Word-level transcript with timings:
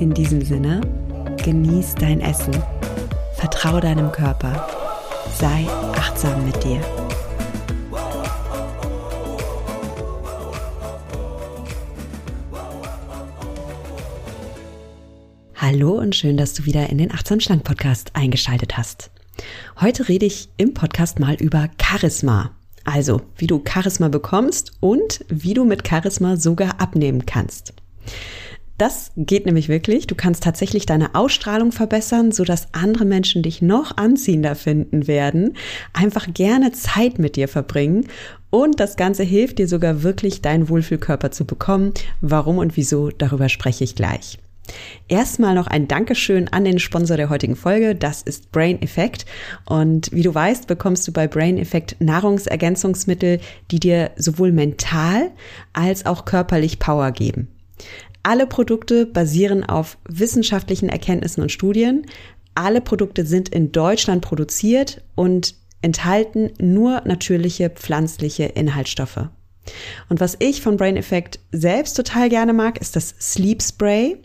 In 0.00 0.14
diesem 0.14 0.40
Sinne, 0.40 0.80
genieß 1.44 1.94
dein 1.96 2.22
Essen, 2.22 2.54
vertraue 3.34 3.82
deinem 3.82 4.10
Körper, 4.10 4.66
sei 5.38 5.66
achtsam 5.92 6.46
mit 6.46 6.64
dir. 6.64 6.80
Hallo 15.54 15.98
und 15.98 16.16
schön, 16.16 16.38
dass 16.38 16.54
du 16.54 16.64
wieder 16.64 16.88
in 16.88 16.96
den 16.96 17.12
Achtsam 17.12 17.38
Schlank 17.38 17.64
Podcast 17.64 18.16
eingeschaltet 18.16 18.78
hast. 18.78 19.10
Heute 19.82 20.08
rede 20.08 20.24
ich 20.24 20.48
im 20.56 20.72
Podcast 20.72 21.20
mal 21.20 21.34
über 21.34 21.68
Charisma. 21.78 22.52
Also, 22.86 23.20
wie 23.36 23.46
du 23.46 23.62
Charisma 23.68 24.08
bekommst 24.08 24.72
und 24.80 25.22
wie 25.28 25.52
du 25.52 25.66
mit 25.66 25.86
Charisma 25.86 26.38
sogar 26.38 26.80
abnehmen 26.80 27.26
kannst. 27.26 27.74
Das 28.80 29.12
geht 29.14 29.44
nämlich 29.44 29.68
wirklich. 29.68 30.06
Du 30.06 30.14
kannst 30.14 30.42
tatsächlich 30.42 30.86
deine 30.86 31.14
Ausstrahlung 31.14 31.70
verbessern, 31.70 32.32
sodass 32.32 32.68
andere 32.72 33.04
Menschen 33.04 33.42
dich 33.42 33.60
noch 33.60 33.98
anziehender 33.98 34.54
finden 34.54 35.06
werden, 35.06 35.54
einfach 35.92 36.32
gerne 36.32 36.72
Zeit 36.72 37.18
mit 37.18 37.36
dir 37.36 37.46
verbringen 37.46 38.06
und 38.48 38.80
das 38.80 38.96
Ganze 38.96 39.22
hilft 39.22 39.58
dir 39.58 39.68
sogar 39.68 40.02
wirklich, 40.02 40.40
deinen 40.40 40.70
Wohlfühlkörper 40.70 41.30
zu 41.30 41.44
bekommen. 41.44 41.92
Warum 42.22 42.56
und 42.56 42.78
wieso, 42.78 43.10
darüber 43.10 43.50
spreche 43.50 43.84
ich 43.84 43.96
gleich. 43.96 44.38
Erstmal 45.08 45.54
noch 45.54 45.66
ein 45.66 45.86
Dankeschön 45.86 46.48
an 46.48 46.64
den 46.64 46.78
Sponsor 46.78 47.18
der 47.18 47.28
heutigen 47.28 47.56
Folge. 47.56 47.94
Das 47.94 48.22
ist 48.22 48.50
Brain 48.50 48.80
Effect. 48.80 49.26
Und 49.66 50.10
wie 50.10 50.22
du 50.22 50.34
weißt, 50.34 50.66
bekommst 50.66 51.06
du 51.06 51.12
bei 51.12 51.28
Brain 51.28 51.58
Effect 51.58 51.96
Nahrungsergänzungsmittel, 52.00 53.40
die 53.70 53.80
dir 53.80 54.12
sowohl 54.16 54.52
mental 54.52 55.32
als 55.74 56.06
auch 56.06 56.24
körperlich 56.24 56.78
Power 56.78 57.10
geben. 57.10 57.48
Alle 58.22 58.46
Produkte 58.46 59.06
basieren 59.06 59.64
auf 59.64 59.98
wissenschaftlichen 60.08 60.88
Erkenntnissen 60.88 61.42
und 61.42 61.52
Studien. 61.52 62.06
Alle 62.54 62.80
Produkte 62.80 63.24
sind 63.24 63.48
in 63.48 63.72
Deutschland 63.72 64.22
produziert 64.22 65.02
und 65.14 65.54
enthalten 65.82 66.50
nur 66.58 67.02
natürliche 67.06 67.70
pflanzliche 67.70 68.44
Inhaltsstoffe. 68.44 69.28
Und 70.08 70.20
was 70.20 70.36
ich 70.38 70.62
von 70.62 70.76
Brain 70.76 70.96
Effect 70.96 71.40
selbst 71.52 71.94
total 71.94 72.28
gerne 72.28 72.52
mag, 72.52 72.80
ist 72.80 72.96
das 72.96 73.14
Sleep 73.20 73.62
Spray. 73.62 74.16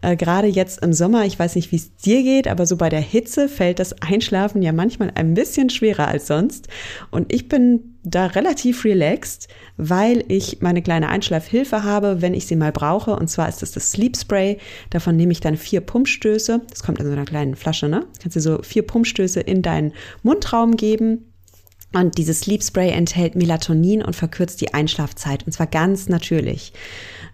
Äh, 0.00 0.16
Gerade 0.16 0.48
jetzt 0.48 0.82
im 0.82 0.92
Sommer, 0.92 1.24
ich 1.24 1.38
weiß 1.38 1.54
nicht, 1.54 1.72
wie 1.72 1.76
es 1.76 1.94
dir 1.96 2.22
geht, 2.22 2.48
aber 2.48 2.66
so 2.66 2.76
bei 2.76 2.88
der 2.88 3.00
Hitze 3.00 3.48
fällt 3.48 3.78
das 3.78 4.00
Einschlafen 4.02 4.62
ja 4.62 4.72
manchmal 4.72 5.12
ein 5.14 5.34
bisschen 5.34 5.70
schwerer 5.70 6.08
als 6.08 6.26
sonst. 6.26 6.68
Und 7.10 7.32
ich 7.32 7.48
bin 7.48 7.96
da 8.04 8.26
relativ 8.26 8.84
relaxed, 8.84 9.48
weil 9.76 10.24
ich 10.28 10.60
meine 10.60 10.82
kleine 10.82 11.08
Einschlafhilfe 11.08 11.84
habe, 11.84 12.20
wenn 12.20 12.34
ich 12.34 12.46
sie 12.46 12.56
mal 12.56 12.72
brauche. 12.72 13.14
Und 13.14 13.28
zwar 13.28 13.48
ist 13.48 13.62
das 13.62 13.72
das 13.72 13.92
Sleep 13.92 14.16
Spray. 14.16 14.58
Davon 14.90 15.16
nehme 15.16 15.32
ich 15.32 15.40
dann 15.40 15.56
vier 15.56 15.80
Pumpstöße. 15.80 16.60
Das 16.68 16.82
kommt 16.82 16.98
in 16.98 17.06
so 17.06 17.12
einer 17.12 17.24
kleinen 17.24 17.54
Flasche, 17.54 17.88
ne? 17.88 18.06
Kannst 18.20 18.36
du 18.36 18.40
so 18.40 18.62
vier 18.62 18.82
Pumpstöße 18.82 19.40
in 19.40 19.62
deinen 19.62 19.92
Mundraum 20.22 20.76
geben 20.76 21.31
und 21.92 22.18
dieses 22.18 22.40
Sleep 22.40 22.62
Spray 22.62 22.90
enthält 22.90 23.34
Melatonin 23.34 24.02
und 24.02 24.16
verkürzt 24.16 24.60
die 24.60 24.74
Einschlafzeit. 24.74 25.46
Und 25.46 25.52
zwar 25.52 25.66
ganz 25.66 26.08
natürlich. 26.08 26.72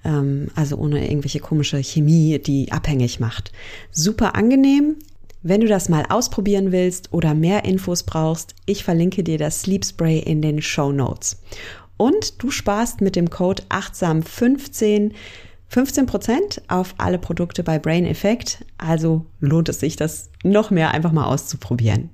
Ähm, 0.04 0.48
also 0.54 0.76
ohne 0.76 1.08
irgendwelche 1.08 1.40
komische 1.40 1.82
Chemie, 1.82 2.38
die 2.38 2.72
abhängig 2.72 3.20
macht. 3.20 3.52
Super 3.90 4.34
angenehm. 4.34 4.96
Wenn 5.42 5.60
du 5.60 5.68
das 5.68 5.88
mal 5.88 6.04
ausprobieren 6.08 6.72
willst 6.72 7.12
oder 7.12 7.34
mehr 7.34 7.64
Infos 7.64 8.02
brauchst, 8.02 8.54
ich 8.66 8.82
verlinke 8.82 9.22
dir 9.22 9.38
das 9.38 9.62
Sleep 9.62 9.84
Spray 9.84 10.18
in 10.18 10.42
den 10.42 10.60
Show 10.60 10.90
Notes. 10.90 11.40
Und 11.96 12.42
du 12.42 12.50
sparst 12.50 13.00
mit 13.00 13.16
dem 13.16 13.30
Code 13.30 13.62
achtsam15 13.68 15.12
15% 15.70 16.62
auf 16.68 16.94
alle 16.96 17.18
Produkte 17.18 17.62
bei 17.62 17.78
Brain 17.78 18.06
Effect. 18.06 18.64
Also 18.78 19.26
lohnt 19.40 19.68
es 19.68 19.80
sich, 19.80 19.96
das 19.96 20.30
noch 20.42 20.70
mehr 20.70 20.92
einfach 20.92 21.12
mal 21.12 21.26
auszuprobieren. 21.26 22.10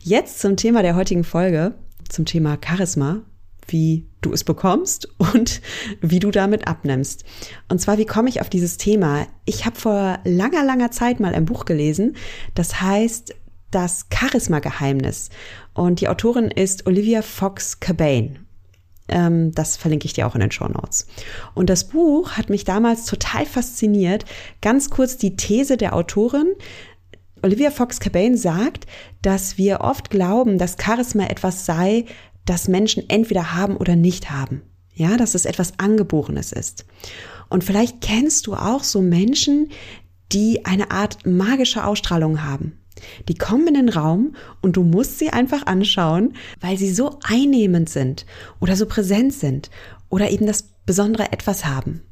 Jetzt 0.00 0.40
zum 0.40 0.56
Thema 0.56 0.82
der 0.82 0.96
heutigen 0.96 1.24
Folge, 1.24 1.74
zum 2.08 2.24
Thema 2.24 2.58
Charisma, 2.64 3.22
wie 3.68 4.06
du 4.20 4.32
es 4.32 4.44
bekommst 4.44 5.08
und 5.18 5.60
wie 6.00 6.18
du 6.18 6.30
damit 6.30 6.66
abnimmst. 6.66 7.24
Und 7.68 7.80
zwar, 7.80 7.98
wie 7.98 8.06
komme 8.06 8.28
ich 8.28 8.40
auf 8.40 8.50
dieses 8.50 8.76
Thema? 8.76 9.26
Ich 9.44 9.66
habe 9.66 9.76
vor 9.76 10.18
langer, 10.24 10.64
langer 10.64 10.90
Zeit 10.90 11.20
mal 11.20 11.34
ein 11.34 11.44
Buch 11.44 11.64
gelesen, 11.64 12.16
das 12.54 12.80
heißt 12.80 13.34
Das 13.70 14.06
Charisma-Geheimnis. 14.12 15.30
Und 15.74 16.00
die 16.00 16.08
Autorin 16.08 16.50
ist 16.50 16.86
Olivia 16.86 17.22
Fox 17.22 17.78
Cabane. 17.78 18.40
Ähm, 19.10 19.52
das 19.52 19.76
verlinke 19.76 20.06
ich 20.06 20.12
dir 20.12 20.26
auch 20.26 20.34
in 20.34 20.40
den 20.40 20.50
Show 20.50 20.68
Notes. 20.68 21.06
Und 21.54 21.70
das 21.70 21.88
Buch 21.88 22.32
hat 22.32 22.48
mich 22.48 22.64
damals 22.64 23.04
total 23.04 23.44
fasziniert. 23.46 24.24
Ganz 24.60 24.90
kurz 24.90 25.16
die 25.16 25.36
These 25.36 25.76
der 25.76 25.94
Autorin. 25.94 26.54
Olivia 27.42 27.70
Fox 27.70 28.00
Cabane 28.00 28.36
sagt, 28.36 28.86
dass 29.22 29.56
wir 29.56 29.80
oft 29.80 30.10
glauben, 30.10 30.58
dass 30.58 30.76
Charisma 30.80 31.24
etwas 31.24 31.64
sei, 31.64 32.04
das 32.44 32.68
Menschen 32.68 33.08
entweder 33.08 33.54
haben 33.54 33.76
oder 33.76 33.96
nicht 33.96 34.30
haben. 34.30 34.62
Ja, 34.94 35.16
dass 35.16 35.34
es 35.34 35.46
etwas 35.46 35.78
Angeborenes 35.78 36.52
ist. 36.52 36.84
Und 37.48 37.64
vielleicht 37.64 38.00
kennst 38.00 38.46
du 38.46 38.54
auch 38.54 38.82
so 38.82 39.00
Menschen, 39.00 39.70
die 40.32 40.64
eine 40.64 40.90
Art 40.90 41.24
magische 41.26 41.84
Ausstrahlung 41.84 42.44
haben. 42.44 42.78
Die 43.28 43.34
kommen 43.34 43.68
in 43.68 43.74
den 43.74 43.88
Raum 43.88 44.36
und 44.60 44.76
du 44.76 44.82
musst 44.82 45.18
sie 45.18 45.30
einfach 45.30 45.66
anschauen, 45.66 46.34
weil 46.60 46.76
sie 46.76 46.92
so 46.92 47.18
einnehmend 47.22 47.88
sind 47.88 48.26
oder 48.60 48.76
so 48.76 48.86
präsent 48.86 49.32
sind 49.32 49.70
oder 50.10 50.30
eben 50.30 50.46
das 50.46 50.64
besondere 50.84 51.32
etwas 51.32 51.64
haben. 51.64 52.02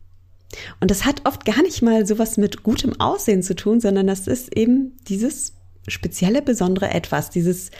Und 0.81 0.91
das 0.91 1.05
hat 1.05 1.27
oft 1.27 1.45
gar 1.45 1.63
nicht 1.63 1.83
mal 1.83 2.07
sowas 2.07 2.37
mit 2.37 2.63
gutem 2.63 2.99
Aussehen 3.01 3.43
zu 3.43 3.55
tun, 3.55 3.81
sondern 3.81 4.07
das 4.07 4.27
ist 4.27 4.57
eben 4.57 4.97
dieses 5.09 5.55
spezielle, 5.87 6.43
besondere 6.43 6.91
Etwas, 6.91 7.31
dieses 7.31 7.71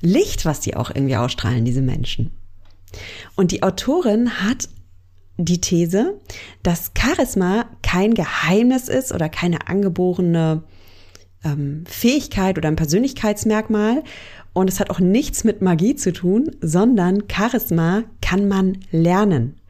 Licht, 0.00 0.44
was 0.44 0.60
die 0.60 0.76
auch 0.76 0.90
irgendwie 0.94 1.16
ausstrahlen, 1.16 1.64
diese 1.64 1.82
Menschen. 1.82 2.32
Und 3.34 3.50
die 3.50 3.62
Autorin 3.62 4.42
hat 4.42 4.68
die 5.38 5.60
These, 5.60 6.18
dass 6.62 6.92
Charisma 6.96 7.66
kein 7.82 8.14
Geheimnis 8.14 8.88
ist 8.88 9.12
oder 9.12 9.28
keine 9.28 9.68
angeborene 9.68 10.62
ähm, 11.44 11.84
Fähigkeit 11.86 12.56
oder 12.56 12.68
ein 12.68 12.76
Persönlichkeitsmerkmal. 12.76 14.02
Und 14.52 14.70
es 14.70 14.80
hat 14.80 14.88
auch 14.88 15.00
nichts 15.00 15.44
mit 15.44 15.60
Magie 15.60 15.94
zu 15.94 16.12
tun, 16.12 16.50
sondern 16.62 17.24
Charisma 17.30 18.04
kann 18.22 18.48
man 18.48 18.78
lernen. 18.90 19.60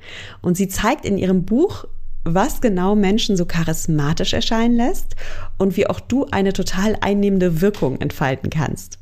Und 0.41 0.57
sie 0.57 0.69
zeigt 0.69 1.05
in 1.05 1.19
ihrem 1.19 1.45
Buch 1.45 1.87
was 2.27 2.61
genau 2.61 2.95
Menschen 2.95 3.37
so 3.37 3.47
charismatisch 3.47 4.33
erscheinen 4.33 4.77
lässt 4.77 5.15
und 5.59 5.77
wie 5.77 5.87
auch 5.87 6.01
du 6.01 6.27
eine 6.27 6.53
total 6.53 6.97
einnehmende 7.01 7.61
Wirkung 7.61 8.01
entfalten 8.01 8.51
kannst. 8.51 8.99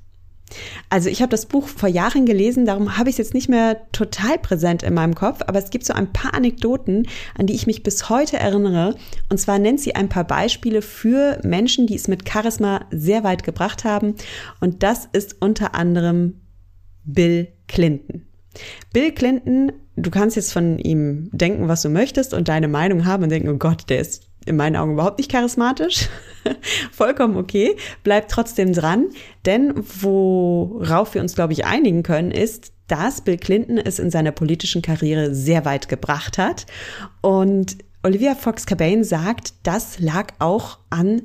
Also 0.91 1.09
ich 1.09 1.23
habe 1.23 1.31
das 1.31 1.47
Buch 1.47 1.67
vor 1.67 1.89
Jahren 1.89 2.27
gelesen, 2.27 2.67
darum 2.67 2.97
habe 2.99 3.09
ich 3.09 3.15
es 3.15 3.19
jetzt 3.19 3.35
nicht 3.35 3.49
mehr 3.49 3.91
total 3.93 4.39
präsent 4.39 4.83
in 4.83 4.95
meinem 4.95 5.15
Kopf, 5.15 5.41
aber 5.47 5.59
es 5.59 5.71
gibt 5.71 5.87
so 5.87 5.95
ein 5.95 6.13
paar 6.13 6.35
Anekdoten, 6.35 7.09
an 7.37 7.47
die 7.47 7.55
ich 7.55 7.67
mich 7.67 7.83
bis 7.83 8.09
heute 8.11 8.39
erinnere. 8.39 8.95
Und 9.31 9.39
zwar 9.39 9.59
nennt 9.59 9.81
sie 9.81 9.95
ein 9.95 10.11
paar 10.11 10.25
Beispiele 10.25 10.83
für 10.83 11.41
Menschen, 11.43 11.87
die 11.87 11.97
es 11.97 12.09
mit 12.09 12.29
Charisma 12.29 12.85
sehr 12.91 13.25
weit 13.25 13.43
gebracht 13.43 13.85
haben. 13.85 14.15
Und 14.61 14.83
das 14.83 15.09
ist 15.13 15.37
unter 15.41 15.75
anderem 15.75 16.41
Bill 17.05 17.49
Clinton. 17.67 18.27
Bill 18.93 19.13
Clinton 19.13 19.73
du 19.97 20.11
kannst 20.11 20.37
jetzt 20.37 20.53
von 20.53 20.79
ihm 20.79 21.29
denken, 21.33 21.69
was 21.69 21.83
du 21.83 21.89
möchtest 21.89 22.35
und 22.35 22.49
deine 22.49 22.69
Meinung 22.69 23.07
haben 23.07 23.23
und 23.23 23.29
denken, 23.31 23.49
oh 23.49 23.57
Gott, 23.57 23.89
der 23.89 24.01
ist 24.01 24.29
in 24.47 24.57
meinen 24.57 24.77
Augen 24.77 24.93
überhaupt 24.93 25.19
nicht 25.19 25.31
charismatisch. 25.31 26.09
Vollkommen 26.93 27.37
okay. 27.37 27.77
Bleib 28.03 28.29
trotzdem 28.29 28.73
dran. 28.73 29.07
Denn 29.47 29.73
worauf 29.77 31.15
wir 31.15 31.23
uns, 31.23 31.35
glaube 31.35 31.55
ich, 31.55 31.65
einigen 31.65 32.03
können, 32.03 32.31
ist, 32.31 32.73
dass 32.87 33.23
Bill 33.23 33.39
Clinton 33.39 33.79
es 33.79 33.99
in 33.99 34.11
seiner 34.11 34.33
politischen 34.33 34.83
Karriere 34.83 35.35
sehr 35.35 35.65
weit 35.65 35.89
gebracht 35.89 36.37
hat. 36.37 36.67
Und 37.23 37.79
Olivia 38.03 38.35
Fox 38.35 38.67
Cabane 38.67 39.05
sagt, 39.05 39.55
das 39.63 39.99
lag 39.99 40.35
auch 40.39 40.79
an 40.91 41.23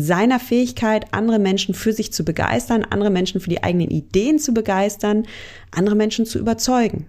seiner 0.00 0.40
Fähigkeit, 0.40 1.12
andere 1.12 1.38
Menschen 1.38 1.74
für 1.74 1.92
sich 1.92 2.12
zu 2.12 2.24
begeistern, 2.24 2.84
andere 2.84 3.10
Menschen 3.10 3.40
für 3.40 3.50
die 3.50 3.62
eigenen 3.62 3.90
Ideen 3.90 4.38
zu 4.38 4.52
begeistern, 4.52 5.26
andere 5.70 5.96
Menschen 5.96 6.26
zu 6.26 6.38
überzeugen. 6.38 7.08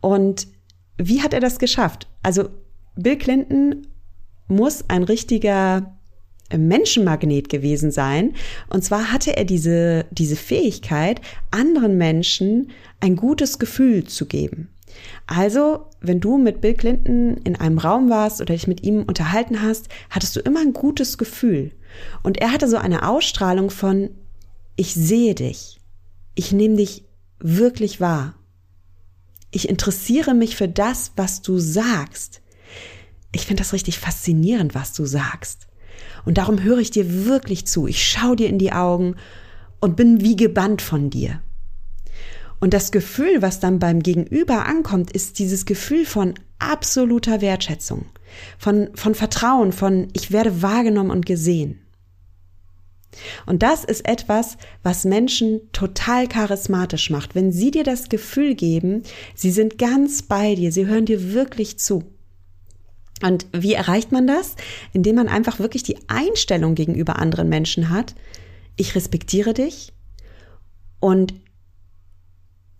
Und 0.00 0.46
wie 0.96 1.22
hat 1.22 1.34
er 1.34 1.40
das 1.40 1.58
geschafft? 1.58 2.08
Also 2.22 2.48
Bill 2.96 3.16
Clinton 3.16 3.86
muss 4.48 4.84
ein 4.88 5.04
richtiger 5.04 5.96
Menschenmagnet 6.56 7.48
gewesen 7.48 7.90
sein. 7.90 8.34
Und 8.68 8.84
zwar 8.84 9.12
hatte 9.12 9.36
er 9.36 9.44
diese, 9.44 10.06
diese 10.10 10.36
Fähigkeit, 10.36 11.20
anderen 11.50 11.96
Menschen 11.96 12.70
ein 13.00 13.16
gutes 13.16 13.58
Gefühl 13.58 14.04
zu 14.04 14.26
geben. 14.26 14.68
Also, 15.26 15.86
wenn 16.00 16.20
du 16.20 16.38
mit 16.38 16.60
Bill 16.60 16.74
Clinton 16.74 17.36
in 17.38 17.56
einem 17.56 17.78
Raum 17.78 18.10
warst 18.10 18.40
oder 18.40 18.54
dich 18.54 18.66
mit 18.66 18.82
ihm 18.82 19.02
unterhalten 19.02 19.62
hast, 19.62 19.88
hattest 20.10 20.36
du 20.36 20.40
immer 20.40 20.60
ein 20.60 20.72
gutes 20.72 21.18
Gefühl. 21.18 21.72
Und 22.22 22.38
er 22.38 22.52
hatte 22.52 22.68
so 22.68 22.76
eine 22.76 23.08
Ausstrahlung 23.08 23.70
von, 23.70 24.10
ich 24.76 24.94
sehe 24.94 25.34
dich. 25.34 25.80
Ich 26.34 26.52
nehme 26.52 26.76
dich 26.76 27.04
wirklich 27.38 28.00
wahr. 28.00 28.34
Ich 29.50 29.68
interessiere 29.68 30.34
mich 30.34 30.56
für 30.56 30.68
das, 30.68 31.12
was 31.16 31.42
du 31.42 31.58
sagst. 31.58 32.40
Ich 33.32 33.46
finde 33.46 33.62
das 33.62 33.72
richtig 33.72 33.98
faszinierend, 33.98 34.74
was 34.74 34.92
du 34.92 35.06
sagst. 35.06 35.66
Und 36.24 36.38
darum 36.38 36.62
höre 36.62 36.78
ich 36.78 36.90
dir 36.90 37.26
wirklich 37.26 37.66
zu. 37.66 37.86
Ich 37.86 38.02
schaue 38.02 38.36
dir 38.36 38.48
in 38.48 38.58
die 38.58 38.72
Augen 38.72 39.16
und 39.80 39.96
bin 39.96 40.20
wie 40.20 40.36
gebannt 40.36 40.82
von 40.82 41.10
dir. 41.10 41.40
Und 42.60 42.74
das 42.74 42.92
Gefühl, 42.92 43.40
was 43.40 43.58
dann 43.58 43.78
beim 43.78 44.00
Gegenüber 44.00 44.66
ankommt, 44.66 45.10
ist 45.12 45.38
dieses 45.38 45.64
Gefühl 45.64 46.04
von 46.04 46.34
absoluter 46.58 47.40
Wertschätzung, 47.40 48.04
von, 48.58 48.90
von 48.94 49.14
Vertrauen, 49.14 49.72
von 49.72 50.08
ich 50.12 50.30
werde 50.30 50.62
wahrgenommen 50.62 51.10
und 51.10 51.24
gesehen. 51.24 51.80
Und 53.46 53.62
das 53.62 53.84
ist 53.84 54.06
etwas, 54.06 54.56
was 54.82 55.04
Menschen 55.04 55.60
total 55.72 56.28
charismatisch 56.28 57.10
macht. 57.10 57.34
Wenn 57.34 57.50
sie 57.50 57.70
dir 57.70 57.82
das 57.82 58.08
Gefühl 58.08 58.54
geben, 58.54 59.02
sie 59.34 59.50
sind 59.50 59.78
ganz 59.78 60.22
bei 60.22 60.54
dir, 60.54 60.70
sie 60.70 60.86
hören 60.86 61.06
dir 61.06 61.32
wirklich 61.32 61.78
zu. 61.78 62.04
Und 63.22 63.46
wie 63.52 63.74
erreicht 63.74 64.12
man 64.12 64.26
das? 64.26 64.54
Indem 64.92 65.16
man 65.16 65.28
einfach 65.28 65.58
wirklich 65.58 65.82
die 65.82 65.98
Einstellung 66.08 66.74
gegenüber 66.74 67.18
anderen 67.18 67.48
Menschen 67.48 67.90
hat. 67.90 68.14
Ich 68.76 68.94
respektiere 68.94 69.54
dich 69.54 69.92
und 71.00 71.34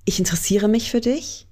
ich 0.05 0.19
interessiere 0.19 0.69
mich 0.69 0.91
für 0.91 1.00
dich. 1.00 1.47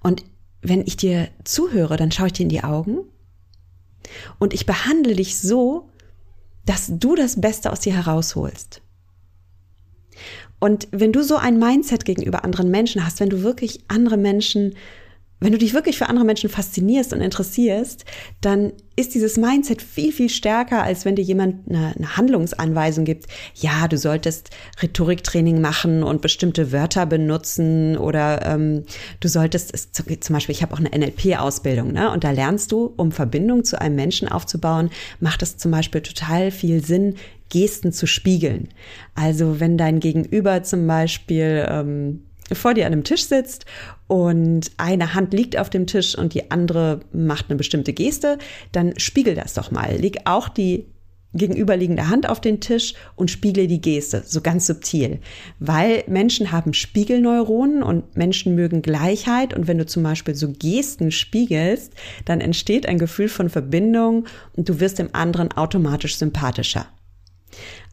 Und 0.00 0.24
wenn 0.60 0.86
ich 0.86 0.96
dir 0.96 1.28
zuhöre, 1.44 1.96
dann 1.96 2.10
schaue 2.10 2.28
ich 2.28 2.32
dir 2.32 2.42
in 2.42 2.48
die 2.48 2.64
Augen 2.64 2.98
und 4.38 4.54
ich 4.54 4.66
behandle 4.66 5.14
dich 5.14 5.38
so, 5.38 5.90
dass 6.64 6.86
du 6.88 7.14
das 7.14 7.40
Beste 7.40 7.72
aus 7.72 7.80
dir 7.80 7.94
herausholst. 7.94 8.82
Und 10.60 10.88
wenn 10.90 11.12
du 11.12 11.22
so 11.22 11.36
ein 11.36 11.58
Mindset 11.58 12.04
gegenüber 12.04 12.44
anderen 12.44 12.70
Menschen 12.70 13.04
hast, 13.04 13.20
wenn 13.20 13.30
du 13.30 13.42
wirklich 13.42 13.84
andere 13.88 14.16
Menschen 14.16 14.74
wenn 15.40 15.52
du 15.52 15.58
dich 15.58 15.74
wirklich 15.74 15.98
für 15.98 16.08
andere 16.08 16.24
Menschen 16.24 16.50
faszinierst 16.50 17.12
und 17.12 17.20
interessierst, 17.20 18.04
dann 18.40 18.72
ist 18.96 19.14
dieses 19.14 19.36
Mindset 19.36 19.80
viel, 19.80 20.12
viel 20.12 20.28
stärker, 20.28 20.82
als 20.82 21.04
wenn 21.04 21.14
dir 21.14 21.22
jemand 21.22 21.68
eine, 21.68 21.94
eine, 21.96 22.16
Handlungsanweisung 22.16 23.04
gibt. 23.04 23.26
Ja, 23.54 23.86
du 23.86 23.96
solltest 23.96 24.50
Rhetoriktraining 24.82 25.60
machen 25.60 26.02
und 26.02 26.20
bestimmte 26.20 26.72
Wörter 26.72 27.06
benutzen 27.06 27.96
oder 27.96 28.44
ähm, 28.44 28.84
du 29.20 29.28
solltest, 29.28 29.94
zum 29.94 30.34
Beispiel, 30.34 30.54
ich 30.54 30.62
habe 30.62 30.74
auch 30.74 30.80
eine 30.80 30.90
NLP-Ausbildung, 30.90 31.92
ne? 31.92 32.10
Und 32.10 32.24
da 32.24 32.32
lernst 32.32 32.72
du, 32.72 32.92
um 32.96 33.12
Verbindung 33.12 33.62
zu 33.62 33.80
einem 33.80 33.94
Menschen 33.94 34.28
aufzubauen, 34.28 34.90
macht 35.20 35.42
es 35.42 35.56
zum 35.56 35.70
Beispiel 35.70 36.00
total 36.00 36.50
viel 36.50 36.84
Sinn, 36.84 37.14
Gesten 37.50 37.92
zu 37.92 38.06
spiegeln. 38.06 38.68
Also 39.14 39.60
wenn 39.60 39.78
dein 39.78 40.00
Gegenüber 40.00 40.64
zum 40.64 40.86
Beispiel 40.86 41.66
ähm, 41.68 42.24
vor 42.54 42.74
dir 42.74 42.86
an 42.86 42.92
einem 42.92 43.04
Tisch 43.04 43.24
sitzt 43.24 43.66
und 44.06 44.70
eine 44.76 45.14
Hand 45.14 45.32
liegt 45.32 45.58
auf 45.58 45.70
dem 45.70 45.86
Tisch 45.86 46.16
und 46.16 46.34
die 46.34 46.50
andere 46.50 47.00
macht 47.12 47.46
eine 47.48 47.56
bestimmte 47.56 47.92
Geste, 47.92 48.38
dann 48.72 48.98
spiegel 48.98 49.34
das 49.34 49.54
doch 49.54 49.70
mal. 49.70 49.96
Leg 49.96 50.18
auch 50.24 50.48
die 50.48 50.86
gegenüberliegende 51.34 52.08
Hand 52.08 52.28
auf 52.28 52.40
den 52.40 52.60
Tisch 52.60 52.94
und 53.14 53.30
spiegle 53.30 53.66
die 53.66 53.80
Geste, 53.80 54.22
so 54.24 54.40
ganz 54.40 54.66
subtil. 54.66 55.20
Weil 55.58 56.04
Menschen 56.06 56.52
haben 56.52 56.72
Spiegelneuronen 56.72 57.82
und 57.82 58.16
Menschen 58.16 58.54
mögen 58.54 58.82
Gleichheit 58.82 59.54
und 59.54 59.66
wenn 59.66 59.78
du 59.78 59.86
zum 59.86 60.02
Beispiel 60.02 60.34
so 60.34 60.52
Gesten 60.52 61.10
spiegelst, 61.10 61.92
dann 62.24 62.40
entsteht 62.40 62.86
ein 62.86 62.98
Gefühl 62.98 63.28
von 63.28 63.50
Verbindung 63.50 64.26
und 64.56 64.68
du 64.68 64.80
wirst 64.80 64.98
dem 64.98 65.10
anderen 65.14 65.52
automatisch 65.52 66.16
sympathischer. 66.16 66.86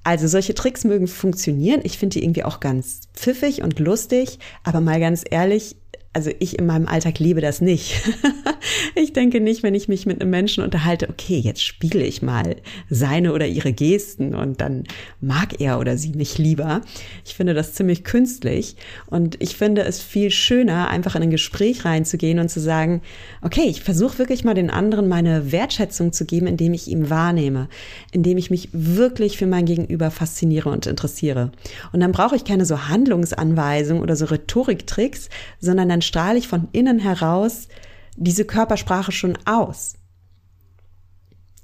Also 0.06 0.28
solche 0.28 0.54
Tricks 0.54 0.84
mögen 0.84 1.08
funktionieren. 1.08 1.82
Ich 1.84 1.98
finde 1.98 2.14
die 2.14 2.24
irgendwie 2.24 2.44
auch 2.44 2.60
ganz 2.60 3.02
pfiffig 3.16 3.64
und 3.64 3.80
lustig. 3.80 4.38
Aber 4.64 4.80
mal 4.80 5.00
ganz 5.00 5.24
ehrlich, 5.28 5.78
also 6.16 6.32
ich 6.40 6.58
in 6.58 6.66
meinem 6.66 6.88
Alltag 6.88 7.20
liebe 7.20 7.42
das 7.42 7.60
nicht. 7.60 8.02
ich 8.96 9.12
denke 9.12 9.42
nicht, 9.42 9.64
wenn 9.64 9.76
ich 9.76 9.90
mich 9.90 10.06
mit 10.06 10.22
einem 10.22 10.30
Menschen 10.30 10.64
unterhalte, 10.64 11.10
okay, 11.10 11.38
jetzt 11.38 11.62
spiele 11.62 12.06
ich 12.06 12.22
mal 12.22 12.56
seine 12.90 13.34
oder 13.34 13.46
ihre 13.46 13.74
Gesten 13.74 14.34
und 14.34 14.62
dann 14.62 14.86
mag 15.20 15.60
er 15.60 15.78
oder 15.78 15.98
sie 15.98 16.14
mich 16.14 16.38
lieber. 16.38 16.80
Ich 17.26 17.36
finde 17.36 17.54
das 17.54 17.74
ziemlich 17.74 18.06
künstlich 18.06 18.78
und 19.08 19.36
ich 19.44 19.58
finde 19.58 19.84
es 19.84 20.02
viel 20.02 20.32
schöner, 20.32 20.88
einfach 20.88 21.18
in 21.18 21.24
ein 21.24 21.32
Gespräch 21.32 21.84
reinzugehen 21.84 22.40
und 22.40 22.48
zu 22.48 22.62
sagen, 22.62 23.02
okay, 23.42 23.66
ich 23.68 23.82
versuche 23.82 24.18
wirklich 24.18 24.46
mal 24.46 24.54
den 24.54 24.70
anderen 24.70 25.10
meine 25.10 25.52
Wertschätzung 25.52 26.14
zu 26.14 26.24
geben, 26.24 26.48
indem 26.48 26.74
ich 26.74 26.88
ihn 26.88 27.10
wahrnehme, 27.10 27.68
indem 28.14 28.38
ich 28.38 28.50
mich 28.50 28.70
wirklich 28.72 29.38
für 29.38 29.48
mein 29.48 29.66
Gegenüber 29.66 30.12
fasziniere 30.12 30.70
und 30.70 30.88
interessiere. 30.88 31.52
Und 31.92 32.00
dann 32.00 32.14
brauche 32.14 32.38
ich 32.38 32.46
keine 32.46 32.66
so 32.66 32.88
Handlungsanweisung 32.88 34.00
oder 34.00 34.16
so 34.16 34.24
Rhetoriktricks, 34.24 35.28
sondern 35.60 35.90
dann 35.90 36.05
strahle 36.06 36.38
ich 36.38 36.48
von 36.48 36.68
innen 36.72 37.00
heraus 37.00 37.68
diese 38.16 38.46
Körpersprache 38.46 39.12
schon 39.12 39.38
aus. 39.46 39.96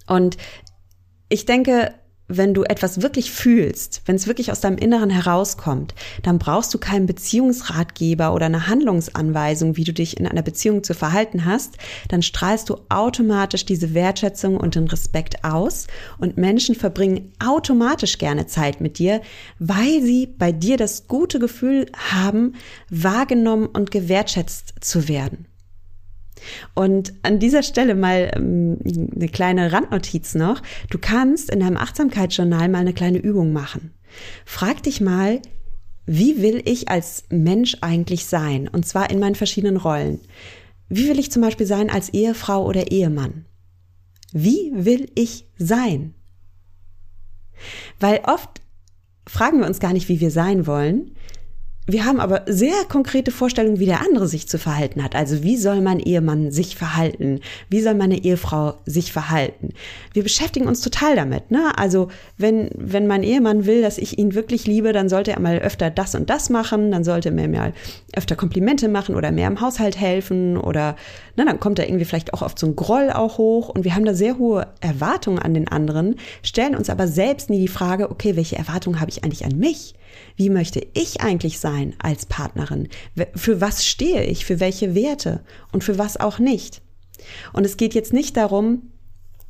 Und 0.08 0.38
ich 1.30 1.46
denke, 1.46 1.94
wenn 2.38 2.54
du 2.54 2.64
etwas 2.64 3.02
wirklich 3.02 3.32
fühlst, 3.32 4.02
wenn 4.06 4.16
es 4.16 4.28
wirklich 4.28 4.52
aus 4.52 4.62
deinem 4.62 4.78
Inneren 4.78 5.10
herauskommt, 5.10 5.94
dann 6.24 6.40
brauchst 6.40 6.74
du 6.74 6.78
keinen 6.78 7.06
Beziehungsratgeber 7.06 8.34
oder 8.34 8.46
eine 8.46 8.68
Handlungsanweisung, 8.68 9.78
wie 9.78 9.84
du 9.84 9.94
dich 9.94 10.20
in 10.20 10.28
einer 10.28 10.42
Beziehung 10.42 10.84
zu 10.84 10.94
verhalten 10.94 11.46
hast, 11.46 11.78
dann 12.10 12.22
strahlst 12.22 12.70
du 12.70 12.78
automatisch 12.90 13.66
diese 13.66 13.94
Wertschätzung 13.94 14.58
und 14.58 14.76
den 14.76 14.88
Respekt 14.88 15.44
aus 15.44 15.88
und 16.18 16.38
Menschen 16.38 16.76
verbringen 16.76 17.32
automatisch 17.44 18.18
gerne 18.18 18.48
Zeit 18.48 18.82
mit 18.82 18.98
dir, 18.98 19.22
weil 19.60 20.02
sie 20.02 20.28
bei 20.28 20.52
dir 20.52 20.78
das 20.78 21.08
gute 21.08 21.40
Gefühl 21.40 21.88
haben, 22.12 22.56
wahrgenommen 22.90 23.68
und 23.68 23.92
gewertschätzt 23.92 24.76
zu 24.82 25.08
werden. 25.08 25.51
Und 26.74 27.14
an 27.24 27.40
dieser 27.40 27.64
Stelle 27.64 27.96
mal 27.96 28.32
ähm, 28.36 28.78
eine 29.16 29.30
kleine 29.30 29.72
Randnotiz 29.72 30.36
noch. 30.36 30.62
Du 30.90 30.98
kannst 30.98 31.50
in 31.50 31.60
deinem 31.60 31.78
Achtsamkeitsjournal 31.78 32.70
mal 32.70 32.80
eine 32.80 32.94
kleine 32.94 33.20
Übung 33.20 33.54
machen. 33.54 33.94
Frag 34.46 34.84
dich 34.84 35.02
mal, 35.02 35.42
wie 36.06 36.42
will 36.42 36.62
ich 36.66 36.90
als 36.90 37.24
Mensch 37.30 37.78
eigentlich 37.82 38.26
sein? 38.26 38.68
Und 38.68 38.86
zwar 38.86 39.10
in 39.10 39.20
meinen 39.20 39.36
verschiedenen 39.36 39.78
Rollen. 39.78 40.20
Wie 40.90 41.08
will 41.08 41.20
ich 41.20 41.32
zum 41.32 41.42
Beispiel 41.42 41.66
sein 41.66 41.90
als 41.90 42.10
Ehefrau 42.10 42.66
oder 42.66 42.92
Ehemann? 42.92 43.46
Wie 44.34 44.72
will 44.74 45.10
ich 45.16 45.48
sein? 45.58 46.14
Weil 48.00 48.22
oft 48.26 48.62
fragen 49.28 49.60
wir 49.60 49.68
uns 49.68 49.80
gar 49.80 49.94
nicht, 49.94 50.10
wie 50.10 50.20
wir 50.20 50.32
sein 50.32 50.68
wollen, 50.68 51.12
wir 51.92 52.06
haben 52.06 52.20
aber 52.20 52.44
sehr 52.48 52.74
konkrete 52.88 53.32
Vorstellungen, 53.32 53.80
wie 53.80 53.86
der 53.86 54.02
andere 54.02 54.28
sich 54.28 54.48
zu 54.48 54.58
verhalten 54.58 55.04
hat. 55.04 55.16
Also 55.16 55.44
wie 55.44 55.58
soll 55.58 55.82
mein 55.82 56.00
Ehemann 56.00 56.52
sich 56.52 56.76
verhalten? 56.76 57.40
Wie 57.70 57.82
soll 57.82 57.96
meine 57.96 58.24
Ehefrau 58.24 58.76
sich 58.86 59.12
verhalten? 59.12 59.70
Wir 60.14 60.24
beschäftigen 60.24 60.68
uns 60.68 60.82
total 60.82 61.16
damit. 61.16 61.52
Ne? 61.52 61.72
Also 61.78 62.10
wenn, 62.38 62.70
wenn 62.76 63.08
mein 63.08 63.24
Ehemann 63.24 63.66
will, 63.66 63.82
dass 63.82 63.98
ich 63.98 64.18
ihn 64.18 64.36
wirklich 64.36 64.68
liebe, 64.68 64.94
dann 64.94 65.10
sollte 65.10 65.32
er 65.32 65.40
mal 65.40 65.60
öfter 65.60 65.90
das 65.90 66.16
und 66.16 66.30
das 66.30 66.50
machen, 66.50 66.92
dann 66.92 67.04
sollte 67.04 67.30
er 67.30 67.36
mir 67.36 67.48
mal 67.48 67.74
öfter 68.14 68.36
Komplimente 68.36 68.88
machen 68.88 69.16
oder 69.16 69.32
mehr 69.32 69.48
im 69.48 69.62
Haushalt 69.62 70.00
helfen 70.00 70.58
oder 70.58 70.96
ne, 71.38 71.46
dann 71.46 71.60
kommt 71.60 71.80
er 71.80 71.88
irgendwie 71.88 72.06
vielleicht 72.06 72.34
auch 72.34 72.42
oft 72.42 72.60
so 72.60 72.68
ein 72.68 72.76
Groll 72.76 73.10
auch 73.12 73.38
hoch 73.38 73.70
und 73.70 73.84
wir 73.84 73.96
haben 73.96 74.06
da 74.06 74.14
sehr 74.14 74.38
hohe 74.38 74.68
Erwartungen 74.82 75.40
an 75.40 75.54
den 75.54 75.68
anderen, 75.68 76.16
stellen 76.44 76.76
uns 76.76 76.90
aber 76.90 77.08
selbst 77.08 77.50
nie 77.50 77.60
die 77.60 77.68
Frage, 77.68 78.12
okay, 78.12 78.36
welche 78.36 78.58
Erwartungen 78.58 79.00
habe 79.00 79.12
ich 79.12 79.24
eigentlich 79.24 79.46
an 79.46 79.58
mich? 79.58 79.96
Wie 80.36 80.50
möchte 80.50 80.86
ich 80.94 81.22
eigentlich 81.22 81.60
sein 81.60 81.81
als 82.00 82.26
Partnerin? 82.26 82.88
Für 83.36 83.62
was 83.62 83.86
stehe 83.86 84.24
ich? 84.24 84.46
Für 84.46 84.60
welche 84.60 84.96
Werte? 84.96 85.42
Und 85.72 85.84
für 85.84 85.98
was 85.98 86.18
auch 86.18 86.40
nicht? 86.40 86.82
Und 87.54 87.66
es 87.66 87.78
geht 87.78 87.94
jetzt 87.94 88.14
nicht 88.14 88.38
darum, 88.38 88.92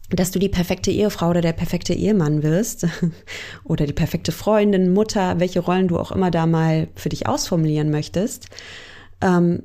dass 0.09 0.31
du 0.31 0.39
die 0.39 0.49
perfekte 0.49 0.91
Ehefrau 0.91 1.29
oder 1.29 1.41
der 1.41 1.53
perfekte 1.53 1.93
Ehemann 1.93 2.43
wirst 2.43 2.87
oder 3.63 3.85
die 3.85 3.93
perfekte 3.93 4.31
Freundin, 4.31 4.93
Mutter, 4.93 5.39
welche 5.39 5.61
Rollen 5.61 5.87
du 5.87 5.97
auch 5.97 6.11
immer 6.11 6.31
da 6.31 6.45
mal 6.45 6.89
für 6.95 7.09
dich 7.09 7.27
ausformulieren 7.27 7.89
möchtest. 7.89 8.47
Ähm, 9.21 9.63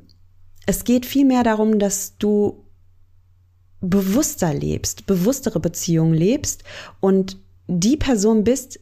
es 0.67 0.85
geht 0.85 1.07
vielmehr 1.07 1.43
darum, 1.43 1.79
dass 1.79 2.17
du 2.19 2.65
bewusster 3.81 4.55
lebst, 4.55 5.07
bewusstere 5.07 5.61
Beziehungen 5.61 6.15
lebst 6.15 6.65
und 7.01 7.39
die 7.69 7.97
Person 7.97 8.45
bist, 8.45 8.81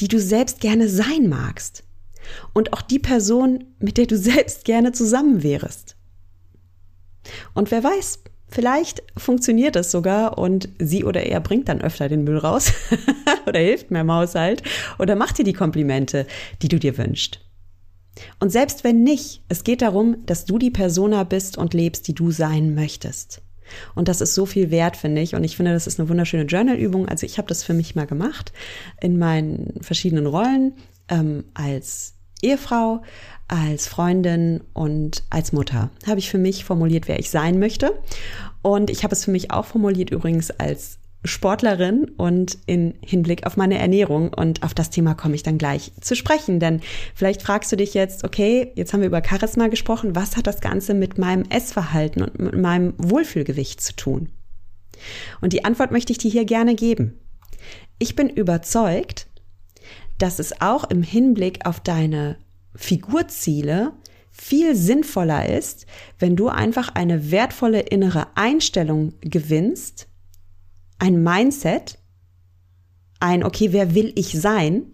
die 0.00 0.08
du 0.08 0.20
selbst 0.20 0.60
gerne 0.60 0.88
sein 0.88 1.28
magst. 1.28 1.82
Und 2.52 2.72
auch 2.72 2.82
die 2.82 2.98
Person, 2.98 3.64
mit 3.78 3.98
der 3.98 4.06
du 4.06 4.16
selbst 4.18 4.64
gerne 4.64 4.92
zusammen 4.92 5.42
wärest. 5.42 5.96
Und 7.54 7.70
wer 7.70 7.82
weiß, 7.82 8.20
Vielleicht 8.48 9.02
funktioniert 9.16 9.74
es 9.74 9.90
sogar 9.90 10.38
und 10.38 10.68
sie 10.78 11.04
oder 11.04 11.24
er 11.24 11.40
bringt 11.40 11.68
dann 11.68 11.80
öfter 11.80 12.08
den 12.08 12.22
Müll 12.22 12.38
raus 12.38 12.72
oder 13.46 13.58
hilft 13.58 13.90
mir 13.90 14.00
im 14.00 14.12
Haushalt 14.12 14.62
oder 14.98 15.16
macht 15.16 15.38
dir 15.38 15.44
die 15.44 15.52
Komplimente, 15.52 16.26
die 16.62 16.68
du 16.68 16.78
dir 16.78 16.96
wünschst. 16.96 17.40
Und 18.38 18.50
selbst 18.50 18.84
wenn 18.84 19.02
nicht, 19.02 19.42
es 19.48 19.64
geht 19.64 19.82
darum, 19.82 20.24
dass 20.26 20.44
du 20.44 20.58
die 20.58 20.70
Persona 20.70 21.24
bist 21.24 21.58
und 21.58 21.74
lebst, 21.74 22.08
die 22.08 22.14
du 22.14 22.30
sein 22.30 22.74
möchtest. 22.74 23.42
Und 23.94 24.08
das 24.08 24.20
ist 24.20 24.34
so 24.34 24.46
viel 24.46 24.70
wert, 24.70 24.96
finde 24.96 25.20
ich. 25.20 25.34
Und 25.34 25.42
ich 25.42 25.56
finde, 25.56 25.72
das 25.72 25.88
ist 25.88 25.98
eine 25.98 26.08
wunderschöne 26.08 26.44
Journal-Übung. 26.44 27.08
Also 27.08 27.26
ich 27.26 27.38
habe 27.38 27.48
das 27.48 27.64
für 27.64 27.74
mich 27.74 27.96
mal 27.96 28.06
gemacht 28.06 28.52
in 29.00 29.18
meinen 29.18 29.74
verschiedenen 29.80 30.26
Rollen 30.26 30.74
ähm, 31.08 31.44
als 31.52 32.14
Ehefrau, 32.42 33.02
als 33.48 33.86
Freundin 33.86 34.62
und 34.72 35.22
als 35.30 35.52
Mutter. 35.52 35.90
Habe 36.06 36.18
ich 36.18 36.30
für 36.30 36.38
mich 36.38 36.64
formuliert, 36.64 37.08
wer 37.08 37.18
ich 37.18 37.30
sein 37.30 37.58
möchte. 37.58 37.92
Und 38.62 38.90
ich 38.90 39.04
habe 39.04 39.14
es 39.14 39.24
für 39.24 39.30
mich 39.30 39.50
auch 39.52 39.66
formuliert 39.66 40.10
übrigens 40.10 40.50
als 40.50 40.98
Sportlerin 41.24 42.10
und 42.16 42.58
in 42.66 42.94
Hinblick 43.00 43.46
auf 43.46 43.56
meine 43.56 43.78
Ernährung. 43.78 44.32
Und 44.32 44.62
auf 44.62 44.74
das 44.74 44.90
Thema 44.90 45.14
komme 45.14 45.34
ich 45.34 45.42
dann 45.42 45.58
gleich 45.58 45.92
zu 46.00 46.16
sprechen. 46.16 46.60
Denn 46.60 46.80
vielleicht 47.14 47.42
fragst 47.42 47.70
du 47.70 47.76
dich 47.76 47.94
jetzt, 47.94 48.24
okay, 48.24 48.72
jetzt 48.74 48.92
haben 48.92 49.00
wir 49.00 49.08
über 49.08 49.22
Charisma 49.24 49.68
gesprochen. 49.68 50.16
Was 50.16 50.36
hat 50.36 50.46
das 50.46 50.60
Ganze 50.60 50.94
mit 50.94 51.18
meinem 51.18 51.44
Essverhalten 51.48 52.22
und 52.22 52.38
mit 52.38 52.56
meinem 52.56 52.94
Wohlfühlgewicht 52.98 53.80
zu 53.80 53.94
tun? 53.94 54.28
Und 55.40 55.52
die 55.52 55.64
Antwort 55.64 55.92
möchte 55.92 56.12
ich 56.12 56.18
dir 56.18 56.30
hier 56.30 56.44
gerne 56.44 56.74
geben. 56.74 57.18
Ich 57.98 58.16
bin 58.16 58.28
überzeugt, 58.28 59.26
dass 60.18 60.38
es 60.38 60.60
auch 60.60 60.84
im 60.90 61.02
Hinblick 61.02 61.66
auf 61.66 61.80
deine 61.80 62.38
Figurziele 62.74 63.92
viel 64.30 64.76
sinnvoller 64.76 65.48
ist, 65.48 65.86
wenn 66.18 66.36
du 66.36 66.48
einfach 66.48 66.94
eine 66.94 67.30
wertvolle 67.30 67.80
innere 67.80 68.26
Einstellung 68.36 69.14
gewinnst, 69.20 70.08
ein 70.98 71.22
Mindset, 71.22 71.98
ein, 73.18 73.44
okay, 73.44 73.72
wer 73.72 73.94
will 73.94 74.12
ich 74.14 74.38
sein? 74.38 74.92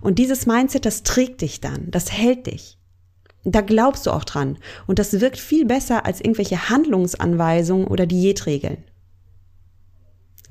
Und 0.00 0.18
dieses 0.18 0.46
Mindset, 0.46 0.86
das 0.86 1.02
trägt 1.02 1.40
dich 1.40 1.60
dann, 1.60 1.90
das 1.90 2.12
hält 2.12 2.46
dich. 2.46 2.78
Da 3.44 3.60
glaubst 3.60 4.06
du 4.06 4.10
auch 4.10 4.24
dran. 4.24 4.58
Und 4.86 4.98
das 4.98 5.20
wirkt 5.20 5.38
viel 5.38 5.64
besser 5.64 6.06
als 6.06 6.20
irgendwelche 6.20 6.68
Handlungsanweisungen 6.68 7.86
oder 7.86 8.06
Diätregeln. 8.06 8.84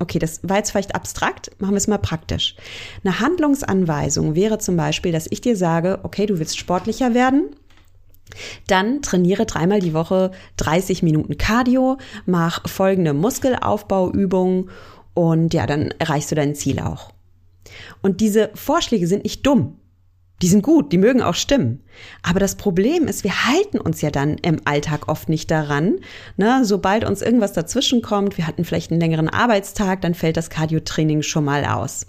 Okay, 0.00 0.18
das 0.18 0.40
war 0.42 0.58
jetzt 0.58 0.70
vielleicht 0.70 0.94
abstrakt, 0.94 1.50
machen 1.58 1.72
wir 1.72 1.78
es 1.78 1.88
mal 1.88 1.98
praktisch. 1.98 2.54
Eine 3.02 3.18
Handlungsanweisung 3.18 4.36
wäre 4.36 4.58
zum 4.58 4.76
Beispiel, 4.76 5.10
dass 5.10 5.26
ich 5.28 5.40
dir 5.40 5.56
sage, 5.56 6.00
okay, 6.04 6.26
du 6.26 6.38
willst 6.38 6.56
sportlicher 6.56 7.14
werden, 7.14 7.50
dann 8.68 9.02
trainiere 9.02 9.46
dreimal 9.46 9.80
die 9.80 9.94
Woche 9.94 10.30
30 10.58 11.02
Minuten 11.02 11.36
Cardio, 11.36 11.98
mach 12.26 12.68
folgende 12.68 13.12
Muskelaufbauübungen 13.12 14.70
und 15.14 15.52
ja, 15.52 15.66
dann 15.66 15.92
erreichst 15.98 16.30
du 16.30 16.36
dein 16.36 16.54
Ziel 16.54 16.78
auch. 16.78 17.12
Und 18.02 18.20
diese 18.20 18.50
Vorschläge 18.54 19.06
sind 19.06 19.24
nicht 19.24 19.44
dumm. 19.46 19.77
Die 20.40 20.48
sind 20.48 20.62
gut, 20.62 20.92
die 20.92 20.98
mögen 20.98 21.20
auch 21.20 21.34
stimmen. 21.34 21.82
Aber 22.22 22.38
das 22.38 22.54
Problem 22.54 23.08
ist, 23.08 23.24
wir 23.24 23.46
halten 23.46 23.80
uns 23.80 24.00
ja 24.02 24.10
dann 24.10 24.36
im 24.38 24.60
Alltag 24.64 25.08
oft 25.08 25.28
nicht 25.28 25.50
daran. 25.50 25.98
Ne? 26.36 26.64
Sobald 26.64 27.04
uns 27.04 27.22
irgendwas 27.22 27.54
dazwischen 27.54 28.02
kommt, 28.02 28.38
wir 28.38 28.46
hatten 28.46 28.64
vielleicht 28.64 28.92
einen 28.92 29.00
längeren 29.00 29.28
Arbeitstag, 29.28 30.00
dann 30.02 30.14
fällt 30.14 30.36
das 30.36 30.48
Cardio-Training 30.48 31.22
schon 31.22 31.44
mal 31.44 31.64
aus. 31.64 32.06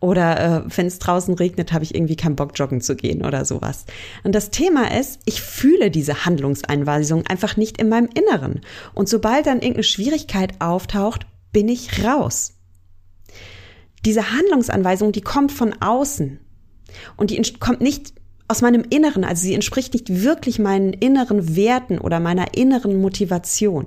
Oder 0.00 0.40
äh, 0.40 0.76
wenn 0.76 0.86
es 0.86 0.98
draußen 0.98 1.34
regnet, 1.34 1.72
habe 1.72 1.84
ich 1.84 1.94
irgendwie 1.94 2.16
keinen 2.16 2.36
Bock, 2.36 2.52
joggen 2.54 2.80
zu 2.80 2.96
gehen 2.96 3.22
oder 3.22 3.44
sowas. 3.44 3.84
Und 4.24 4.34
das 4.34 4.48
Thema 4.48 4.96
ist, 4.98 5.20
ich 5.26 5.42
fühle 5.42 5.90
diese 5.90 6.24
Handlungseinweisung 6.24 7.26
einfach 7.26 7.58
nicht 7.58 7.78
in 7.78 7.90
meinem 7.90 8.08
Inneren. 8.14 8.62
Und 8.94 9.10
sobald 9.10 9.46
dann 9.46 9.56
irgendeine 9.58 9.82
Schwierigkeit 9.82 10.60
auftaucht, 10.60 11.26
bin 11.52 11.68
ich 11.68 12.02
raus. 12.02 12.54
Diese 14.06 14.30
Handlungsanweisung, 14.30 15.12
die 15.12 15.20
kommt 15.20 15.52
von 15.52 15.74
außen. 15.82 16.38
Und 17.16 17.30
die 17.30 17.40
kommt 17.58 17.80
nicht 17.80 18.12
aus 18.48 18.62
meinem 18.62 18.84
Inneren, 18.88 19.24
also 19.24 19.42
sie 19.42 19.54
entspricht 19.54 19.92
nicht 19.92 20.22
wirklich 20.22 20.58
meinen 20.58 20.94
inneren 20.94 21.54
Werten 21.54 21.98
oder 21.98 22.18
meiner 22.18 22.56
inneren 22.56 23.00
Motivation. 23.00 23.86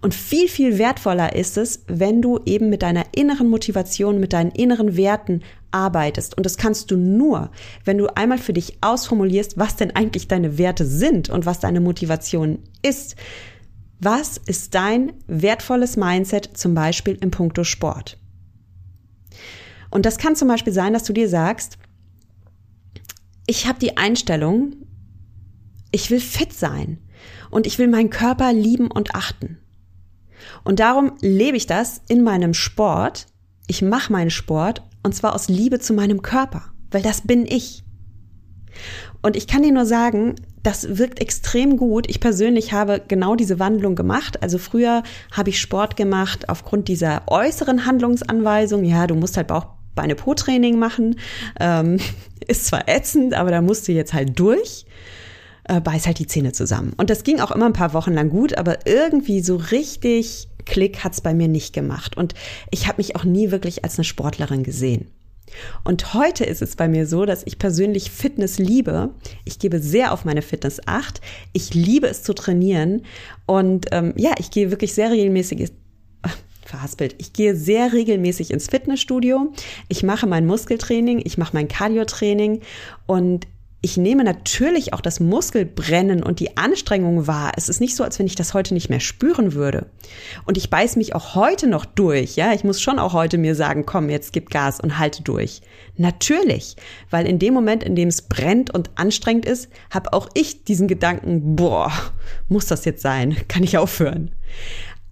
Und 0.00 0.14
viel, 0.14 0.48
viel 0.48 0.78
wertvoller 0.78 1.34
ist 1.34 1.56
es, 1.56 1.84
wenn 1.86 2.22
du 2.22 2.38
eben 2.44 2.68
mit 2.68 2.82
deiner 2.82 3.04
inneren 3.14 3.48
Motivation, 3.48 4.20
mit 4.20 4.32
deinen 4.32 4.50
inneren 4.50 4.96
Werten 4.96 5.42
arbeitest. 5.70 6.36
Und 6.36 6.46
das 6.46 6.56
kannst 6.56 6.90
du 6.90 6.96
nur, 6.96 7.50
wenn 7.84 7.98
du 7.98 8.14
einmal 8.14 8.38
für 8.38 8.52
dich 8.52 8.78
ausformulierst, 8.82 9.58
was 9.58 9.76
denn 9.76 9.96
eigentlich 9.96 10.28
deine 10.28 10.58
Werte 10.58 10.84
sind 10.86 11.30
und 11.30 11.46
was 11.46 11.60
deine 11.60 11.80
Motivation 11.80 12.58
ist. 12.82 13.16
Was 14.00 14.36
ist 14.36 14.74
dein 14.74 15.12
wertvolles 15.26 15.96
Mindset 15.96 16.50
zum 16.56 16.74
Beispiel 16.74 17.16
im 17.20 17.30
Punkto 17.30 17.64
Sport? 17.64 18.18
Und 19.94 20.04
das 20.04 20.18
kann 20.18 20.34
zum 20.34 20.48
Beispiel 20.48 20.72
sein, 20.72 20.92
dass 20.92 21.04
du 21.04 21.12
dir 21.12 21.28
sagst, 21.28 21.78
ich 23.46 23.68
habe 23.68 23.78
die 23.78 23.96
Einstellung, 23.96 24.74
ich 25.92 26.10
will 26.10 26.18
fit 26.18 26.52
sein 26.52 26.98
und 27.48 27.64
ich 27.64 27.78
will 27.78 27.86
meinen 27.86 28.10
Körper 28.10 28.52
lieben 28.52 28.90
und 28.90 29.14
achten. 29.14 29.58
Und 30.64 30.80
darum 30.80 31.12
lebe 31.20 31.56
ich 31.56 31.68
das 31.68 32.02
in 32.08 32.24
meinem 32.24 32.54
Sport. 32.54 33.26
Ich 33.68 33.82
mache 33.82 34.10
meinen 34.10 34.30
Sport 34.30 34.82
und 35.04 35.14
zwar 35.14 35.32
aus 35.32 35.48
Liebe 35.48 35.78
zu 35.78 35.94
meinem 35.94 36.22
Körper, 36.22 36.64
weil 36.90 37.02
das 37.02 37.20
bin 37.20 37.46
ich. 37.46 37.84
Und 39.22 39.36
ich 39.36 39.46
kann 39.46 39.62
dir 39.62 39.72
nur 39.72 39.86
sagen, 39.86 40.34
das 40.64 40.98
wirkt 40.98 41.20
extrem 41.20 41.76
gut. 41.76 42.10
Ich 42.10 42.18
persönlich 42.18 42.72
habe 42.72 43.00
genau 43.06 43.36
diese 43.36 43.60
Wandlung 43.60 43.94
gemacht. 43.94 44.42
Also 44.42 44.58
früher 44.58 45.04
habe 45.30 45.50
ich 45.50 45.60
Sport 45.60 45.96
gemacht 45.96 46.48
aufgrund 46.48 46.88
dieser 46.88 47.22
äußeren 47.28 47.86
Handlungsanweisung. 47.86 48.82
Ja, 48.82 49.06
du 49.06 49.14
musst 49.14 49.36
halt 49.36 49.46
Bauch, 49.46 49.73
Beine-Po-Training 49.94 50.78
machen. 50.78 51.18
Ähm, 51.60 51.98
ist 52.46 52.66
zwar 52.66 52.88
ätzend, 52.88 53.34
aber 53.34 53.50
da 53.50 53.62
musst 53.62 53.88
du 53.88 53.92
jetzt 53.92 54.12
halt 54.12 54.38
durch. 54.38 54.86
Äh, 55.66 55.80
beiß 55.80 56.06
halt 56.06 56.18
die 56.18 56.26
Zähne 56.26 56.52
zusammen. 56.52 56.92
Und 56.98 57.08
das 57.08 57.24
ging 57.24 57.40
auch 57.40 57.50
immer 57.50 57.66
ein 57.66 57.72
paar 57.72 57.94
Wochen 57.94 58.12
lang 58.12 58.28
gut, 58.28 58.58
aber 58.58 58.86
irgendwie 58.86 59.40
so 59.40 59.56
richtig 59.56 60.48
Klick 60.66 61.04
hat's 61.04 61.20
bei 61.20 61.32
mir 61.32 61.48
nicht 61.48 61.72
gemacht. 61.72 62.16
Und 62.16 62.34
ich 62.70 62.86
habe 62.86 62.98
mich 62.98 63.16
auch 63.16 63.24
nie 63.24 63.50
wirklich 63.50 63.82
als 63.84 63.98
eine 63.98 64.04
Sportlerin 64.04 64.62
gesehen. 64.62 65.10
Und 65.84 66.14
heute 66.14 66.44
ist 66.44 66.62
es 66.62 66.76
bei 66.76 66.88
mir 66.88 67.06
so, 67.06 67.24
dass 67.24 67.46
ich 67.46 67.58
persönlich 67.58 68.10
Fitness 68.10 68.58
liebe. 68.58 69.10
Ich 69.44 69.58
gebe 69.58 69.78
sehr 69.78 70.12
auf 70.12 70.24
meine 70.24 70.42
Fitness 70.42 70.80
acht. 70.86 71.20
Ich 71.52 71.74
liebe 71.74 72.08
es 72.08 72.22
zu 72.22 72.34
trainieren. 72.34 73.02
Und 73.46 73.86
ähm, 73.92 74.14
ja, 74.16 74.32
ich 74.38 74.50
gehe 74.50 74.70
wirklich 74.70 74.94
sehr 74.94 75.10
regelmäßig 75.10 75.72
verhaspelt. 76.74 77.14
Ich 77.18 77.32
gehe 77.32 77.54
sehr 77.54 77.92
regelmäßig 77.92 78.50
ins 78.50 78.66
Fitnessstudio. 78.66 79.52
Ich 79.88 80.02
mache 80.02 80.26
mein 80.26 80.46
Muskeltraining, 80.46 81.22
ich 81.24 81.38
mache 81.38 81.54
mein 81.54 81.68
Cardiotraining 81.68 82.60
und 83.06 83.46
ich 83.80 83.98
nehme 83.98 84.24
natürlich 84.24 84.94
auch 84.94 85.02
das 85.02 85.20
Muskelbrennen 85.20 86.22
und 86.22 86.40
die 86.40 86.56
Anstrengung 86.56 87.26
wahr. 87.26 87.52
Es 87.54 87.68
ist 87.68 87.82
nicht 87.82 87.94
so, 87.94 88.02
als 88.02 88.18
wenn 88.18 88.26
ich 88.26 88.34
das 88.34 88.54
heute 88.54 88.72
nicht 88.72 88.88
mehr 88.88 88.98
spüren 88.98 89.52
würde. 89.52 89.90
Und 90.46 90.56
ich 90.56 90.70
beiß 90.70 90.96
mich 90.96 91.14
auch 91.14 91.34
heute 91.34 91.66
noch 91.66 91.84
durch, 91.84 92.34
ja. 92.34 92.54
Ich 92.54 92.64
muss 92.64 92.80
schon 92.80 92.98
auch 92.98 93.12
heute 93.12 93.36
mir 93.36 93.54
sagen, 93.54 93.84
komm, 93.84 94.08
jetzt 94.08 94.32
gib 94.32 94.48
Gas 94.48 94.80
und 94.80 94.98
halte 94.98 95.22
durch. 95.22 95.60
Natürlich, 95.98 96.76
weil 97.10 97.26
in 97.26 97.38
dem 97.38 97.52
Moment, 97.52 97.82
in 97.82 97.94
dem 97.94 98.08
es 98.08 98.22
brennt 98.22 98.72
und 98.72 98.90
anstrengend 98.94 99.44
ist, 99.44 99.68
habe 99.90 100.14
auch 100.14 100.30
ich 100.32 100.64
diesen 100.64 100.88
Gedanken, 100.88 101.54
boah, 101.54 101.92
muss 102.48 102.64
das 102.64 102.86
jetzt 102.86 103.02
sein? 103.02 103.36
Kann 103.48 103.62
ich 103.62 103.76
aufhören? 103.76 104.30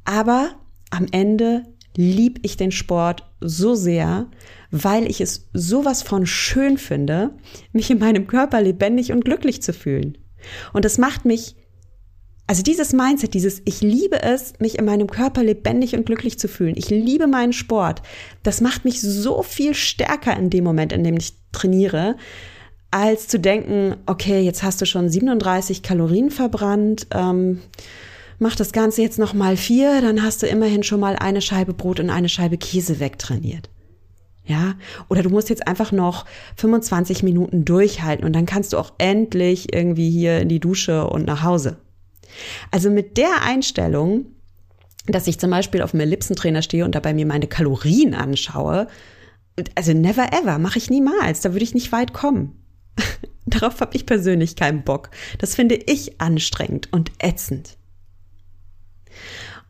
Aber 0.06 0.52
am 0.92 1.06
Ende 1.10 1.64
lieb 1.96 2.40
ich 2.42 2.56
den 2.56 2.70
Sport 2.70 3.24
so 3.40 3.74
sehr, 3.74 4.28
weil 4.70 5.10
ich 5.10 5.20
es 5.20 5.48
sowas 5.52 6.02
von 6.02 6.26
schön 6.26 6.78
finde, 6.78 7.30
mich 7.72 7.90
in 7.90 7.98
meinem 7.98 8.26
Körper 8.26 8.60
lebendig 8.60 9.12
und 9.12 9.24
glücklich 9.24 9.62
zu 9.62 9.72
fühlen. 9.72 10.18
Und 10.72 10.84
das 10.84 10.98
macht 10.98 11.24
mich, 11.24 11.56
also 12.46 12.62
dieses 12.62 12.92
Mindset, 12.92 13.34
dieses 13.34 13.62
Ich 13.64 13.80
liebe 13.80 14.22
es, 14.22 14.54
mich 14.58 14.78
in 14.78 14.84
meinem 14.84 15.08
Körper 15.08 15.42
lebendig 15.42 15.94
und 15.94 16.06
glücklich 16.06 16.38
zu 16.38 16.48
fühlen. 16.48 16.74
Ich 16.76 16.90
liebe 16.90 17.26
meinen 17.26 17.52
Sport. 17.52 18.02
Das 18.42 18.60
macht 18.60 18.84
mich 18.84 19.00
so 19.00 19.42
viel 19.42 19.74
stärker 19.74 20.36
in 20.36 20.50
dem 20.50 20.64
Moment, 20.64 20.92
in 20.92 21.04
dem 21.04 21.16
ich 21.16 21.34
trainiere, 21.52 22.16
als 22.90 23.28
zu 23.28 23.38
denken, 23.38 23.96
okay, 24.06 24.40
jetzt 24.40 24.62
hast 24.62 24.80
du 24.80 24.86
schon 24.86 25.08
37 25.08 25.82
Kalorien 25.82 26.30
verbrannt. 26.30 27.06
Ähm, 27.12 27.60
mach 28.42 28.56
das 28.56 28.72
Ganze 28.72 29.00
jetzt 29.00 29.18
noch 29.18 29.32
mal 29.32 29.56
vier, 29.56 30.02
dann 30.02 30.22
hast 30.22 30.42
du 30.42 30.46
immerhin 30.46 30.82
schon 30.82 31.00
mal 31.00 31.16
eine 31.16 31.40
Scheibe 31.40 31.72
Brot 31.72 32.00
und 32.00 32.10
eine 32.10 32.28
Scheibe 32.28 32.58
Käse 32.58 33.00
wegtrainiert. 33.00 33.70
Ja, 34.44 34.74
oder 35.08 35.22
du 35.22 35.30
musst 35.30 35.48
jetzt 35.50 35.68
einfach 35.68 35.92
noch 35.92 36.26
25 36.56 37.22
Minuten 37.22 37.64
durchhalten 37.64 38.26
und 38.26 38.34
dann 38.34 38.44
kannst 38.44 38.72
du 38.72 38.78
auch 38.78 38.92
endlich 38.98 39.72
irgendwie 39.72 40.10
hier 40.10 40.40
in 40.40 40.48
die 40.48 40.58
Dusche 40.58 41.06
und 41.06 41.26
nach 41.26 41.44
Hause. 41.44 41.78
Also 42.72 42.90
mit 42.90 43.16
der 43.16 43.42
Einstellung, 43.44 44.26
dass 45.06 45.28
ich 45.28 45.38
zum 45.38 45.50
Beispiel 45.50 45.80
auf 45.80 45.92
dem 45.92 46.00
Ellipsentrainer 46.00 46.62
stehe 46.62 46.84
und 46.84 46.96
dabei 46.96 47.14
mir 47.14 47.26
meine 47.26 47.46
Kalorien 47.46 48.14
anschaue, 48.14 48.88
also 49.76 49.92
never 49.92 50.32
ever, 50.32 50.58
mache 50.58 50.78
ich 50.78 50.90
niemals, 50.90 51.40
da 51.40 51.52
würde 51.52 51.64
ich 51.64 51.74
nicht 51.74 51.92
weit 51.92 52.12
kommen. 52.12 52.56
Darauf 53.46 53.80
habe 53.80 53.94
ich 53.94 54.06
persönlich 54.06 54.56
keinen 54.56 54.82
Bock. 54.82 55.10
Das 55.38 55.54
finde 55.54 55.76
ich 55.76 56.20
anstrengend 56.20 56.92
und 56.92 57.12
ätzend. 57.20 57.76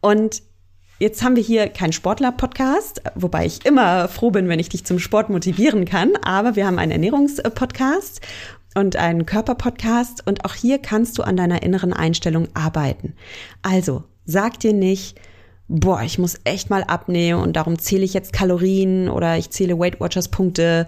Und 0.03 0.43
Jetzt 1.03 1.25
haben 1.25 1.35
wir 1.35 1.43
hier 1.43 1.69
keinen 1.69 1.93
Sportler-Podcast, 1.93 3.03
wobei 3.17 3.45
ich 3.45 3.67
immer 3.67 4.07
froh 4.07 4.31
bin, 4.31 4.49
wenn 4.49 4.61
ich 4.61 4.69
dich 4.69 4.87
zum 4.87 5.01
Sport 5.01 5.31
motivieren 5.31 5.85
kann. 5.85 6.13
Aber 6.23 6.55
wir 6.55 6.65
haben 6.65 6.79
einen 6.79 6.93
Ernährungspodcast 6.93 8.21
und 8.77 8.95
einen 8.95 9.27
Körperpodcast. 9.27 10.25
Und 10.25 10.45
auch 10.45 10.55
hier 10.55 10.79
kannst 10.79 11.19
du 11.19 11.25
an 11.25 11.37
deiner 11.37 11.65
inneren 11.65 11.93
Einstellung 11.93 12.47
arbeiten. 12.55 13.15
Also, 13.63 14.05
sag 14.27 14.61
dir 14.61 14.73
nicht, 14.73 15.21
boah, 15.67 16.03
ich 16.03 16.21
muss 16.21 16.39
echt 16.45 16.71
mal 16.71 16.85
abnehmen 16.85 17.41
und 17.41 17.55
darum 17.55 17.81
zähle 17.81 18.05
ich 18.05 18.15
jetzt 18.15 18.33
Kalorien 18.33 19.09
oder 19.09 19.37
ich 19.39 19.51
zähle 19.51 19.79
Weight 19.81 19.99
Watchers 19.99 20.29
Punkte 20.29 20.87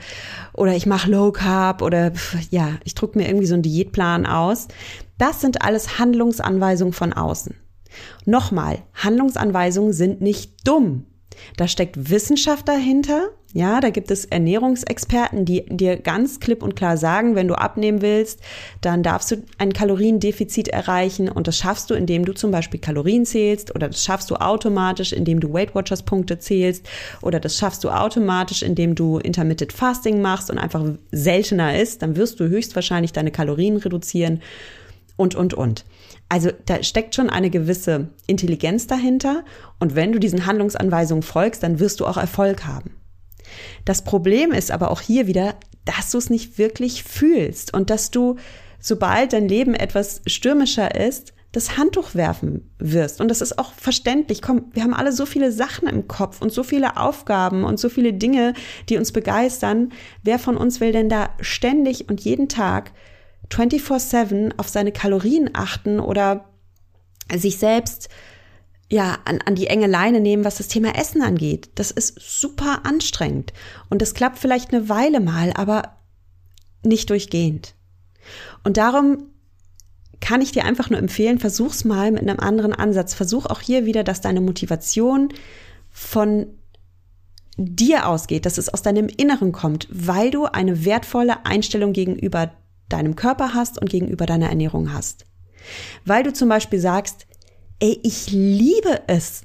oder 0.53 0.77
ich 0.77 0.87
mache 0.87 1.11
Low 1.11 1.33
Carb 1.33 1.83
oder 1.83 2.13
ja, 2.51 2.75
ich 2.85 2.95
drucke 2.95 3.19
mir 3.19 3.27
irgendwie 3.27 3.47
so 3.47 3.55
einen 3.55 3.65
Diätplan 3.65 4.27
aus. 4.27 4.69
Das 5.19 5.41
sind 5.41 5.63
alles 5.63 5.99
Handlungsanweisungen 5.99 6.93
von 6.93 7.13
außen. 7.13 7.57
Nochmal, 8.25 8.79
Handlungsanweisungen 8.95 9.93
sind 9.93 10.21
nicht 10.21 10.67
dumm. 10.67 11.07
Da 11.57 11.69
steckt 11.69 12.11
Wissenschaft 12.11 12.69
dahinter. 12.69 13.31
Ja, 13.57 13.81
da 13.81 13.91
gibt 13.91 14.11
es 14.11 14.25
Ernährungsexperten, 14.25 15.45
die 15.45 15.65
dir 15.67 15.97
ganz 15.97 16.41
klipp 16.41 16.61
und 16.61 16.75
klar 16.75 16.97
sagen, 16.97 17.37
wenn 17.37 17.47
du 17.47 17.55
abnehmen 17.55 18.03
willst, 18.03 18.41
dann 18.81 19.05
darfst 19.05 19.31
du 19.31 19.37
ein 19.59 19.73
Kaloriendefizit 19.73 20.67
erreichen 20.67 21.29
und 21.29 21.47
das 21.47 21.59
schaffst 21.59 21.89
du, 21.89 21.95
indem 21.95 22.25
du 22.25 22.33
zum 22.33 22.51
Beispiel 22.51 22.81
Kalorien 22.81 23.25
zählst 23.25 23.73
oder 23.73 23.87
das 23.87 24.03
schaffst 24.03 24.29
du 24.33 24.37
automatisch, 24.37 25.13
indem 25.13 25.39
du 25.39 25.53
Weight 25.53 25.73
Watchers 25.73 26.03
Punkte 26.03 26.41
zählst 26.41 26.89
oder 27.23 27.39
das 27.39 27.57
schaffst 27.57 27.85
du 27.85 27.91
automatisch, 27.91 28.63
indem 28.63 28.97
du 28.97 29.19
Intermittent 29.19 29.73
Fasting 29.73 30.21
machst 30.21 30.51
und 30.51 30.59
einfach 30.59 30.85
seltener 31.13 31.81
isst, 31.81 32.03
dann 32.03 32.17
wirst 32.17 32.41
du 32.41 32.49
höchstwahrscheinlich 32.49 33.13
deine 33.13 33.31
Kalorien 33.31 33.77
reduzieren 33.77 34.43
und, 35.17 35.37
und, 35.37 35.55
und. 35.55 35.85
Also 36.29 36.51
da 36.67 36.83
steckt 36.83 37.15
schon 37.15 37.31
eine 37.31 37.51
gewisse 37.51 38.09
Intelligenz 38.27 38.87
dahinter 38.87 39.45
und 39.79 39.95
wenn 39.95 40.13
du 40.13 40.19
diesen 40.19 40.47
Handlungsanweisungen 40.47 41.23
folgst, 41.23 41.63
dann 41.63 41.79
wirst 41.79 42.01
du 42.01 42.07
auch 42.07 42.17
Erfolg 42.17 42.65
haben. 42.67 42.97
Das 43.85 44.03
Problem 44.03 44.53
ist 44.53 44.71
aber 44.71 44.91
auch 44.91 45.01
hier 45.01 45.27
wieder, 45.27 45.55
dass 45.85 46.11
du 46.11 46.19
es 46.19 46.31
nicht 46.31 46.59
wirklich 46.59 47.05
fühlst 47.05 47.75
und 47.75 47.91
dass 47.91 48.11
du, 48.11 48.37
sobald 48.81 49.33
dein 49.33 49.49
Leben 49.49 49.75
etwas 49.75 50.23
stürmischer 50.27 50.95
ist, 50.95 51.35
das 51.55 51.77
Handtuch 51.77 52.17
werfen 52.17 52.75
wirst. 52.79 53.21
Und 53.21 53.29
das 53.29 53.41
ist 53.41 53.59
auch 53.61 53.73
verständlich. 53.75 54.43
Komm, 54.43 54.73
wir 54.73 54.83
haben 54.83 54.95
alle 54.95 55.13
so 55.13 55.25
viele 55.25 55.53
Sachen 55.53 55.87
im 55.87 56.09
Kopf 56.09 56.43
und 56.43 56.53
so 56.53 56.65
viele 56.65 56.97
Aufgaben 56.97 57.63
und 57.63 57.79
so 57.79 57.89
viele 57.89 58.13
Dinge, 58.13 58.55
die 58.89 58.97
uns 58.97 59.13
begeistern. 59.13 59.93
Wer 60.25 60.41
von 60.41 60.57
uns 60.57 60.81
will 60.81 60.91
denn 60.91 61.09
da 61.09 61.31
ständig 61.41 62.09
und 62.09 62.21
jeden 62.23 62.49
Tag 62.49 62.91
24-7 63.51 64.55
auf 64.57 64.69
seine 64.69 64.93
Kalorien 64.93 65.51
achten 65.53 66.01
oder 66.01 66.49
sich 67.35 67.59
selbst 67.59 68.09
ja, 68.91 69.19
an, 69.25 69.41
an 69.45 69.55
die 69.55 69.67
enge 69.67 69.87
Leine 69.87 70.21
nehmen, 70.21 70.45
was 70.45 70.57
das 70.57 70.69
Thema 70.69 70.97
Essen 70.97 71.23
angeht. 71.23 71.71
Das 71.75 71.91
ist 71.91 72.19
super 72.21 72.85
anstrengend. 72.85 73.53
Und 73.89 74.03
das 74.03 74.15
klappt 74.15 74.39
vielleicht 74.39 74.73
eine 74.73 74.89
Weile 74.89 75.21
mal, 75.21 75.53
aber 75.55 75.97
nicht 76.83 77.11
durchgehend. 77.11 77.75
Und 78.63 78.77
darum 78.77 79.31
kann 80.21 80.41
ich 80.41 80.53
dir 80.53 80.65
einfach 80.65 80.91
nur 80.91 80.99
empfehlen, 80.99 81.39
versuch's 81.39 81.85
mal 81.85 82.11
mit 82.11 82.23
einem 82.23 82.41
anderen 82.41 82.73
Ansatz. 82.73 83.15
Versuch 83.15 83.47
auch 83.47 83.61
hier 83.61 83.85
wieder, 83.85 84.05
dass 84.05 84.21
deine 84.21 84.41
Motivation 84.41 85.31
von 85.91 86.47
dir 87.57 88.09
ausgeht, 88.09 88.47
dass 88.47 88.59
es 88.59 88.69
aus 88.69 88.83
deinem 88.83 89.09
Inneren 89.09 89.53
kommt, 89.53 89.87
weil 89.91 90.31
du 90.31 90.47
eine 90.47 90.85
wertvolle 90.85 91.45
Einstellung 91.47 91.93
gegenüber 91.93 92.53
deinem 92.95 93.17
Körper 93.17 93.55
hast 93.55 93.81
und 93.81 93.91
gegenüber 93.91 94.27
deiner 94.27 94.49
Ernährung 94.49 94.93
hast. 94.93 95.27
Weil 96.05 96.23
du 96.23 96.33
zum 96.33 96.49
Beispiel 96.49 96.79
sagst, 96.79 97.27
ey, 97.81 98.01
ich 98.03 98.31
liebe 98.31 99.03
es, 99.07 99.43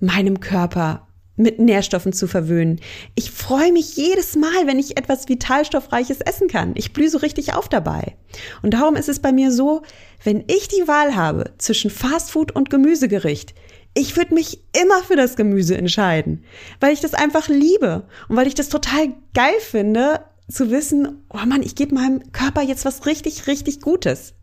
meinem 0.00 0.40
Körper 0.40 1.06
mit 1.36 1.58
Nährstoffen 1.58 2.12
zu 2.12 2.26
verwöhnen. 2.26 2.80
Ich 3.14 3.30
freue 3.30 3.72
mich 3.72 3.96
jedes 3.96 4.36
Mal, 4.36 4.66
wenn 4.66 4.78
ich 4.78 4.96
etwas 4.96 5.28
Vitalstoffreiches 5.28 6.20
essen 6.22 6.48
kann. 6.48 6.72
Ich 6.76 6.92
blühe 6.92 7.10
so 7.10 7.18
richtig 7.18 7.54
auf 7.54 7.68
dabei. 7.68 8.16
Und 8.62 8.72
darum 8.72 8.96
ist 8.96 9.08
es 9.08 9.20
bei 9.20 9.32
mir 9.32 9.52
so, 9.52 9.82
wenn 10.24 10.44
ich 10.46 10.68
die 10.68 10.88
Wahl 10.88 11.14
habe 11.14 11.52
zwischen 11.58 11.90
Fastfood 11.90 12.52
und 12.52 12.70
Gemüsegericht, 12.70 13.54
ich 13.92 14.16
würde 14.16 14.34
mich 14.34 14.60
immer 14.78 15.02
für 15.02 15.16
das 15.16 15.36
Gemüse 15.36 15.76
entscheiden, 15.76 16.44
weil 16.80 16.92
ich 16.92 17.00
das 17.00 17.14
einfach 17.14 17.48
liebe 17.48 18.06
und 18.28 18.36
weil 18.36 18.46
ich 18.46 18.54
das 18.54 18.68
total 18.68 19.08
geil 19.34 19.54
finde, 19.60 20.20
zu 20.48 20.70
wissen, 20.70 21.24
oh 21.28 21.44
Mann, 21.46 21.62
ich 21.62 21.74
gebe 21.74 21.94
meinem 21.94 22.32
Körper 22.32 22.62
jetzt 22.62 22.84
was 22.84 23.06
richtig, 23.06 23.46
richtig 23.46 23.80
Gutes. 23.80 24.34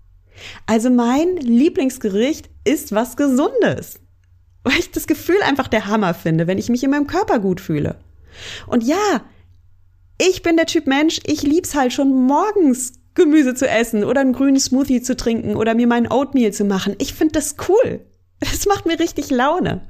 Also 0.66 0.89
mein 0.89 1.38
Lieblingsgericht 1.38 2.50
ist 2.66 2.92
was 2.92 3.16
Gesundes. 3.16 4.00
Weil 4.63 4.80
ich 4.80 4.92
das 4.92 5.08
Gefühl 5.08 5.42
einfach 5.44 5.68
der 5.68 5.88
Hammer 5.88 6.13
finde, 6.13 6.48
wenn 6.48 6.58
ich 6.58 6.70
mich 6.70 6.84
in 6.84 6.92
meinem 6.92 7.08
Körper 7.08 7.39
gut 7.39 7.62
fühle. 7.62 8.00
Und 8.68 8.84
ja, 8.84 9.22
ich 10.20 10.42
bin 10.42 10.56
der 10.56 10.66
Typ 10.66 10.88
Mensch, 10.88 11.20
ich 11.26 11.44
lieb's 11.44 11.76
halt 11.76 11.94
schon 11.94 12.26
morgens 12.26 12.94
Gemüse 13.13 13.54
zu 13.54 13.68
essen 13.68 14.04
oder 14.04 14.22
einen 14.22 14.34
grünen 14.34 14.60
Smoothie 14.60 15.02
zu 15.02 15.16
trinken 15.16 15.56
oder 15.56 15.76
mir 15.76 15.88
meinen 15.88 16.12
Oatmeal 16.12 16.52
zu 16.52 16.66
machen. 16.66 16.96
Ich 16.98 17.13
finde 17.13 17.34
das 17.34 17.56
cool. 17.68 18.02
Das 18.39 18.66
macht 18.66 18.86
mir 18.86 19.00
richtig 19.00 19.30
Laune. 19.30 19.82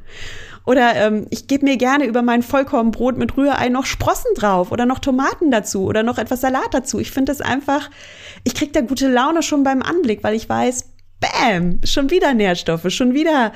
Oder 0.65 0.95
ähm, 0.95 1.27
ich 1.29 1.47
gebe 1.47 1.65
mir 1.65 1.77
gerne 1.77 2.05
über 2.05 2.21
mein 2.21 2.41
Vollkornbrot 2.41 3.17
mit 3.17 3.35
Rührei 3.35 3.69
noch 3.69 3.85
Sprossen 3.85 4.33
drauf 4.35 4.71
oder 4.71 4.85
noch 4.85 4.99
Tomaten 4.99 5.51
dazu 5.51 5.85
oder 5.85 6.03
noch 6.03 6.17
etwas 6.17 6.41
Salat 6.41 6.73
dazu. 6.73 6.99
Ich 6.99 7.11
finde 7.11 7.31
das 7.31 7.41
einfach, 7.41 7.89
ich 8.43 8.55
krieg 8.55 8.71
da 8.71 8.81
gute 8.81 9.11
Laune 9.11 9.43
schon 9.43 9.63
beim 9.63 9.81
Anblick, 9.81 10.23
weil 10.23 10.35
ich 10.35 10.47
weiß, 10.47 10.89
bam, 11.19 11.81
schon 11.83 12.09
wieder 12.09 12.33
Nährstoffe, 12.33 12.89
schon 12.89 13.13
wieder 13.13 13.51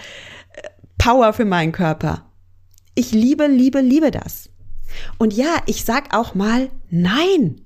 äh, 0.54 0.62
Power 0.98 1.32
für 1.34 1.46
meinen 1.46 1.72
Körper. 1.72 2.26
Ich 2.94 3.12
liebe, 3.12 3.48
liebe, 3.48 3.80
liebe 3.80 4.12
das. 4.12 4.50
Und 5.18 5.34
ja, 5.34 5.56
ich 5.66 5.86
sag 5.86 6.16
auch 6.16 6.36
mal 6.36 6.70
nein. 6.90 7.62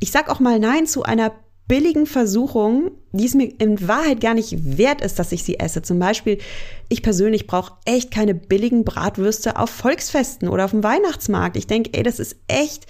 Ich 0.00 0.10
sag 0.10 0.30
auch 0.30 0.40
mal 0.40 0.58
nein 0.58 0.86
zu 0.86 1.02
einer 1.02 1.32
billigen 1.68 2.06
Versuchungen, 2.06 2.90
die 3.12 3.26
es 3.26 3.34
mir 3.34 3.52
in 3.58 3.88
Wahrheit 3.88 4.20
gar 4.20 4.34
nicht 4.34 4.78
wert 4.78 5.00
ist, 5.00 5.18
dass 5.18 5.32
ich 5.32 5.42
sie 5.42 5.58
esse. 5.58 5.82
Zum 5.82 5.98
Beispiel, 5.98 6.38
ich 6.88 7.02
persönlich 7.02 7.46
brauche 7.46 7.74
echt 7.84 8.10
keine 8.10 8.34
billigen 8.34 8.84
Bratwürste 8.84 9.58
auf 9.58 9.70
Volksfesten 9.70 10.48
oder 10.48 10.64
auf 10.64 10.70
dem 10.70 10.84
Weihnachtsmarkt. 10.84 11.56
Ich 11.56 11.66
denke, 11.66 11.90
ey, 11.92 12.02
das 12.02 12.20
ist 12.20 12.36
echt. 12.46 12.86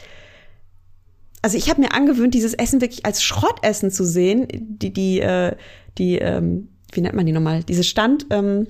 Also 1.42 1.56
ich 1.56 1.70
habe 1.70 1.80
mir 1.80 1.92
angewöhnt, 1.92 2.34
dieses 2.34 2.54
Essen 2.54 2.80
wirklich 2.80 3.06
als 3.06 3.22
Schrottessen 3.22 3.90
zu 3.90 4.04
sehen. 4.04 4.48
Die, 4.50 4.92
die, 4.92 5.20
äh, 5.20 5.56
die, 5.96 6.18
ähm, 6.18 6.68
wie 6.92 7.00
nennt 7.00 7.14
man 7.14 7.24
die 7.24 7.32
nochmal? 7.32 7.62
Diese 7.62 7.84
Stand. 7.84 8.26
Ähm, 8.30 8.66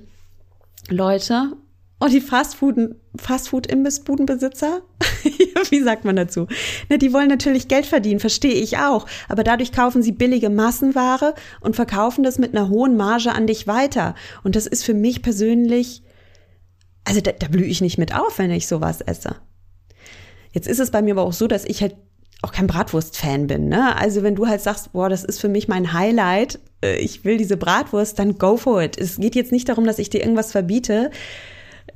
Leute 0.88 1.52
und 1.98 2.12
die 2.12 2.20
Fastfood, 2.20 2.76
Fastfood-Imbissbudenbesitzer, 3.16 4.82
wie 5.70 5.82
sagt 5.82 6.04
man 6.04 6.16
dazu? 6.16 6.46
Ne, 6.90 6.98
die 6.98 7.12
wollen 7.12 7.28
natürlich 7.28 7.68
Geld 7.68 7.86
verdienen, 7.86 8.20
verstehe 8.20 8.54
ich 8.54 8.76
auch. 8.76 9.06
Aber 9.28 9.44
dadurch 9.44 9.72
kaufen 9.72 10.02
sie 10.02 10.12
billige 10.12 10.50
Massenware 10.50 11.34
und 11.60 11.74
verkaufen 11.74 12.22
das 12.22 12.38
mit 12.38 12.54
einer 12.54 12.68
hohen 12.68 12.96
Marge 12.96 13.32
an 13.32 13.46
dich 13.46 13.66
weiter. 13.66 14.14
Und 14.44 14.56
das 14.56 14.66
ist 14.66 14.84
für 14.84 14.92
mich 14.92 15.22
persönlich, 15.22 16.02
also 17.04 17.22
da, 17.22 17.32
da 17.32 17.48
blühe 17.48 17.66
ich 17.66 17.80
nicht 17.80 17.96
mit 17.96 18.14
auf, 18.14 18.38
wenn 18.38 18.50
ich 18.50 18.66
sowas 18.66 19.00
esse. 19.00 19.36
Jetzt 20.52 20.68
ist 20.68 20.80
es 20.80 20.90
bei 20.90 21.00
mir 21.00 21.14
aber 21.14 21.22
auch 21.22 21.32
so, 21.32 21.46
dass 21.46 21.64
ich 21.64 21.80
halt 21.80 21.96
auch 22.42 22.52
kein 22.52 22.66
Bratwurst-Fan 22.66 23.46
bin. 23.46 23.68
Ne? 23.68 23.96
Also 23.96 24.22
wenn 24.22 24.34
du 24.34 24.46
halt 24.46 24.60
sagst, 24.60 24.92
boah, 24.92 25.08
das 25.08 25.24
ist 25.24 25.40
für 25.40 25.48
mich 25.48 25.66
mein 25.66 25.94
Highlight, 25.94 26.58
äh, 26.82 26.98
ich 26.98 27.24
will 27.24 27.38
diese 27.38 27.56
Bratwurst, 27.56 28.18
dann 28.18 28.36
go 28.36 28.58
for 28.58 28.82
it. 28.82 28.98
Es 28.98 29.16
geht 29.16 29.34
jetzt 29.34 29.52
nicht 29.52 29.70
darum, 29.70 29.86
dass 29.86 29.98
ich 29.98 30.10
dir 30.10 30.20
irgendwas 30.20 30.52
verbiete 30.52 31.10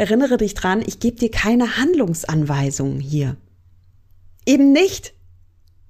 erinnere 0.01 0.39
dich 0.39 0.55
dran, 0.55 0.83
ich 0.85 0.99
gebe 0.99 1.19
dir 1.19 1.31
keine 1.31 1.77
Handlungsanweisungen 1.77 3.01
hier. 3.01 3.37
Eben 4.47 4.73
nicht. 4.73 5.13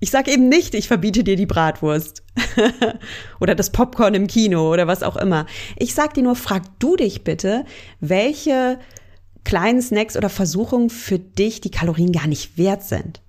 Ich 0.01 0.11
sage 0.11 0.33
eben 0.33 0.49
nicht, 0.49 0.75
ich 0.75 0.89
verbiete 0.89 1.23
dir 1.23 1.37
die 1.37 1.47
Bratwurst 1.47 2.25
oder 3.41 3.55
das 3.55 3.71
Popcorn 3.71 4.15
im 4.15 4.27
Kino 4.27 4.73
oder 4.73 4.89
was 4.89 5.05
auch 5.05 5.17
immer. 5.17 5.47
Ich 5.77 5.95
sage 5.95 6.15
dir 6.15 6.23
nur, 6.25 6.35
frag 6.35 6.65
du 6.81 6.97
dich 6.97 7.23
bitte, 7.23 7.65
welche 8.01 8.81
kleinen 9.45 9.81
Snacks 9.81 10.17
oder 10.17 10.29
Versuchungen 10.29 10.91
für 10.91 11.21
dich 11.21 11.61
die 11.61 11.71
Kalorien 11.71 12.11
gar 12.11 12.27
nicht 12.27 12.59
wert 12.59 12.83
sind. 12.83 13.23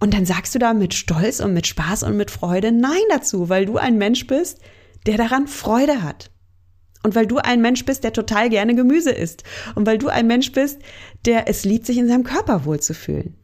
Und 0.00 0.14
dann 0.14 0.24
sagst 0.24 0.54
du 0.54 0.58
da 0.58 0.72
mit 0.72 0.94
Stolz 0.94 1.40
und 1.40 1.52
mit 1.52 1.66
Spaß 1.66 2.04
und 2.04 2.16
mit 2.16 2.30
Freude 2.30 2.72
Nein 2.72 3.04
dazu, 3.10 3.50
weil 3.50 3.66
du 3.66 3.76
ein 3.76 3.98
Mensch 3.98 4.26
bist, 4.26 4.60
der 5.06 5.18
daran 5.18 5.46
Freude 5.46 6.02
hat. 6.02 6.30
Und 7.04 7.14
weil 7.14 7.26
du 7.26 7.36
ein 7.36 7.60
Mensch 7.60 7.84
bist, 7.84 8.02
der 8.02 8.12
total 8.12 8.48
gerne 8.48 8.74
Gemüse 8.74 9.10
isst. 9.10 9.44
Und 9.74 9.86
weil 9.86 9.98
du 9.98 10.08
ein 10.08 10.26
Mensch 10.26 10.50
bist, 10.52 10.80
der 11.26 11.48
es 11.48 11.64
liebt, 11.64 11.86
sich 11.86 11.98
in 11.98 12.08
seinem 12.08 12.24
Körper 12.24 12.64
wohlzufühlen. 12.64 13.36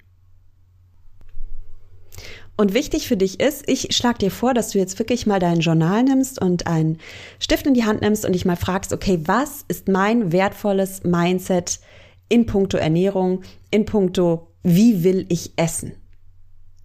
Und 2.57 2.75
wichtig 2.75 3.07
für 3.07 3.16
dich 3.16 3.38
ist, 3.40 3.68
ich 3.68 3.94
schlage 3.96 4.18
dir 4.18 4.31
vor, 4.31 4.55
dass 4.55 4.70
du 4.70 4.79
jetzt 4.79 4.99
wirklich 4.99 5.27
mal 5.27 5.38
dein 5.38 5.61
Journal 5.61 6.03
nimmst 6.03 6.40
und 6.40 6.66
einen 6.66 6.99
Stift 7.38 7.66
in 7.66 7.75
die 7.75 7.85
Hand 7.85 8.01
nimmst 8.01 8.27
und 8.27 8.33
dich 8.33 8.44
mal 8.44 8.57
fragst, 8.57 8.92
okay, 8.92 9.20
was 9.25 9.64
ist 9.68 9.88
mein 9.88 10.33
wertvolles 10.33 11.05
Mindset 11.05 11.81
in 12.29 12.46
puncto 12.46 12.77
Ernährung, 12.77 13.42
in 13.70 13.85
puncto, 13.85 14.49
wie 14.62 15.05
will 15.05 15.27
ich 15.29 15.53
essen? 15.57 15.92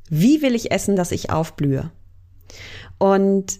Wie 0.09 0.41
will 0.41 0.55
ich 0.55 0.71
essen, 0.71 0.95
dass 0.95 1.11
ich 1.11 1.29
aufblühe? 1.29 1.91
Und 2.97 3.59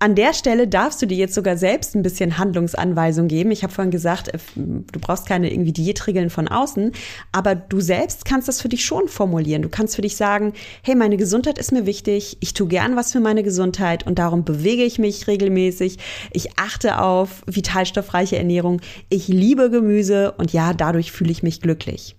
an 0.00 0.14
der 0.14 0.32
Stelle 0.32 0.68
darfst 0.68 1.02
du 1.02 1.06
dir 1.06 1.16
jetzt 1.16 1.34
sogar 1.34 1.56
selbst 1.56 1.96
ein 1.96 2.02
bisschen 2.02 2.38
Handlungsanweisung 2.38 3.26
geben. 3.26 3.50
Ich 3.50 3.64
habe 3.64 3.72
vorhin 3.72 3.90
gesagt, 3.90 4.28
äh, 4.28 4.38
du 4.54 5.00
brauchst 5.00 5.26
keine 5.26 5.50
irgendwie 5.50 5.72
Diätregeln 5.72 6.30
von 6.30 6.46
außen, 6.46 6.92
aber 7.32 7.54
du 7.56 7.80
selbst 7.80 8.24
kannst 8.24 8.46
das 8.46 8.60
für 8.60 8.68
dich 8.68 8.84
schon 8.84 9.08
formulieren. 9.08 9.62
Du 9.62 9.68
kannst 9.68 9.96
für 9.96 10.02
dich 10.02 10.16
sagen, 10.16 10.52
hey, 10.82 10.94
meine 10.94 11.16
Gesundheit 11.16 11.58
ist 11.58 11.72
mir 11.72 11.84
wichtig, 11.86 12.36
ich 12.40 12.54
tue 12.54 12.68
gern 12.68 12.96
was 12.96 13.12
für 13.12 13.20
meine 13.20 13.42
Gesundheit 13.42 14.06
und 14.06 14.18
darum 14.18 14.44
bewege 14.44 14.84
ich 14.84 14.98
mich 14.98 15.26
regelmäßig. 15.26 15.98
Ich 16.32 16.58
achte 16.58 17.00
auf 17.00 17.42
vitalstoffreiche 17.46 18.38
Ernährung, 18.38 18.80
ich 19.08 19.26
liebe 19.26 19.70
Gemüse 19.70 20.32
und 20.32 20.52
ja, 20.52 20.74
dadurch 20.74 21.10
fühle 21.10 21.32
ich 21.32 21.42
mich 21.42 21.60
glücklich. 21.60 22.16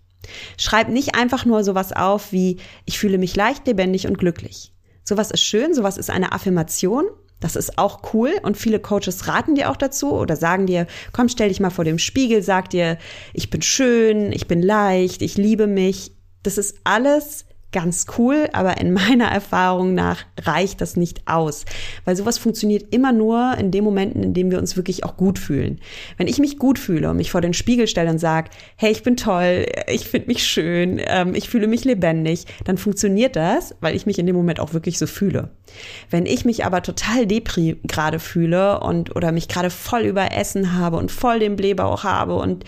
Schreib 0.57 0.89
nicht 0.89 1.15
einfach 1.15 1.45
nur 1.45 1.63
sowas 1.63 1.93
auf 1.93 2.33
wie 2.33 2.57
ich 2.85 2.99
fühle 2.99 3.17
mich 3.17 3.35
leicht, 3.35 3.65
lebendig 3.67 4.07
und 4.07 4.17
glücklich. 4.17 4.73
Sowas 5.03 5.31
ist 5.31 5.41
schön, 5.41 5.73
sowas 5.73 5.97
ist 5.97 6.09
eine 6.09 6.33
Affirmation, 6.33 7.05
das 7.39 7.55
ist 7.55 7.77
auch 7.77 8.13
cool 8.13 8.31
und 8.43 8.57
viele 8.57 8.79
Coaches 8.79 9.27
raten 9.27 9.55
dir 9.55 9.69
auch 9.69 9.77
dazu 9.77 10.13
oder 10.13 10.35
sagen 10.35 10.65
dir, 10.65 10.87
komm, 11.11 11.29
stell 11.29 11.49
dich 11.49 11.59
mal 11.59 11.69
vor 11.69 11.85
dem 11.85 11.99
Spiegel, 11.99 12.41
sag 12.41 12.69
dir, 12.69 12.97
ich 13.33 13.49
bin 13.49 13.61
schön, 13.61 14.31
ich 14.31 14.47
bin 14.47 14.61
leicht, 14.61 15.21
ich 15.21 15.37
liebe 15.37 15.67
mich. 15.67 16.11
Das 16.43 16.57
ist 16.57 16.79
alles 16.83 17.45
ganz 17.71 18.05
cool, 18.17 18.49
aber 18.53 18.79
in 18.79 18.93
meiner 18.93 19.25
Erfahrung 19.31 19.93
nach 19.93 20.25
reicht 20.41 20.81
das 20.81 20.95
nicht 20.95 21.27
aus, 21.27 21.65
weil 22.05 22.15
sowas 22.15 22.37
funktioniert 22.37 22.93
immer 22.93 23.11
nur 23.11 23.55
in 23.57 23.71
den 23.71 23.83
Momenten, 23.83 24.23
in 24.23 24.33
denen 24.33 24.51
wir 24.51 24.59
uns 24.59 24.75
wirklich 24.75 25.03
auch 25.03 25.17
gut 25.17 25.37
fühlen. 25.37 25.79
Wenn 26.17 26.27
ich 26.27 26.39
mich 26.39 26.57
gut 26.57 26.79
fühle 26.79 27.09
und 27.09 27.17
mich 27.17 27.31
vor 27.31 27.41
den 27.41 27.53
Spiegel 27.53 27.87
stelle 27.87 28.09
und 28.09 28.19
sage, 28.19 28.49
hey, 28.75 28.91
ich 28.91 29.03
bin 29.03 29.17
toll, 29.17 29.65
ich 29.87 30.07
finde 30.07 30.27
mich 30.27 30.45
schön, 30.45 30.99
ähm, 31.05 31.35
ich 31.35 31.49
fühle 31.49 31.67
mich 31.67 31.85
lebendig, 31.85 32.45
dann 32.65 32.77
funktioniert 32.77 33.35
das, 33.35 33.75
weil 33.81 33.95
ich 33.95 34.05
mich 34.05 34.19
in 34.19 34.25
dem 34.25 34.35
Moment 34.35 34.59
auch 34.59 34.73
wirklich 34.73 34.97
so 34.97 35.07
fühle. 35.07 35.49
Wenn 36.09 36.25
ich 36.25 36.45
mich 36.45 36.65
aber 36.65 36.81
total 36.81 37.27
depri 37.27 37.77
gerade 37.83 38.19
fühle 38.19 38.79
und 38.79 39.15
oder 39.15 39.31
mich 39.31 39.47
gerade 39.47 39.69
voll 39.69 40.01
überessen 40.01 40.73
habe 40.73 40.97
und 40.97 41.11
voll 41.11 41.39
den 41.39 41.55
Blähbauch 41.55 42.03
habe 42.03 42.35
und 42.35 42.65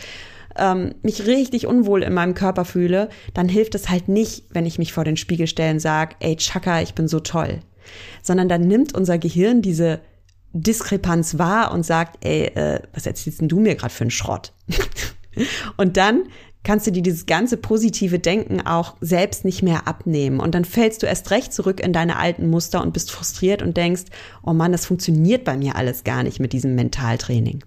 ähm, 0.57 0.95
mich 1.01 1.25
richtig 1.25 1.67
unwohl 1.67 2.03
in 2.03 2.13
meinem 2.13 2.33
Körper 2.33 2.65
fühle, 2.65 3.09
dann 3.33 3.49
hilft 3.49 3.75
es 3.75 3.89
halt 3.89 4.07
nicht, 4.07 4.45
wenn 4.49 4.65
ich 4.65 4.79
mich 4.79 4.93
vor 4.93 5.03
den 5.03 5.17
Spiegel 5.17 5.47
stelle 5.47 5.73
und 5.73 5.79
sage, 5.79 6.15
ey 6.19 6.35
Chaka, 6.35 6.81
ich 6.81 6.93
bin 6.93 7.07
so 7.07 7.19
toll. 7.19 7.59
Sondern 8.21 8.49
dann 8.49 8.67
nimmt 8.67 8.95
unser 8.95 9.17
Gehirn 9.17 9.61
diese 9.61 10.01
Diskrepanz 10.53 11.37
wahr 11.37 11.71
und 11.71 11.85
sagt, 11.85 12.25
ey, 12.25 12.45
äh, 12.55 12.81
was 12.93 13.05
erzählst 13.05 13.41
denn 13.41 13.47
du 13.47 13.59
mir 13.59 13.75
gerade 13.75 13.93
für 13.93 14.03
einen 14.03 14.11
Schrott? 14.11 14.53
und 15.77 15.97
dann 15.97 16.23
kannst 16.63 16.85
du 16.85 16.91
dir 16.91 17.01
dieses 17.01 17.25
ganze 17.25 17.57
positive 17.57 18.19
Denken 18.19 18.61
auch 18.61 18.95
selbst 19.01 19.45
nicht 19.45 19.63
mehr 19.63 19.87
abnehmen. 19.87 20.39
Und 20.39 20.53
dann 20.53 20.65
fällst 20.65 21.01
du 21.01 21.07
erst 21.07 21.31
recht 21.31 21.53
zurück 21.53 21.79
in 21.79 21.93
deine 21.93 22.17
alten 22.17 22.49
Muster 22.49 22.81
und 22.81 22.93
bist 22.93 23.11
frustriert 23.11 23.61
und 23.61 23.77
denkst, 23.77 24.03
oh 24.43 24.53
Mann, 24.53 24.71
das 24.71 24.85
funktioniert 24.85 25.43
bei 25.43 25.57
mir 25.57 25.75
alles 25.75 26.03
gar 26.03 26.23
nicht 26.23 26.39
mit 26.39 26.53
diesem 26.53 26.75
Mentaltraining. 26.75 27.63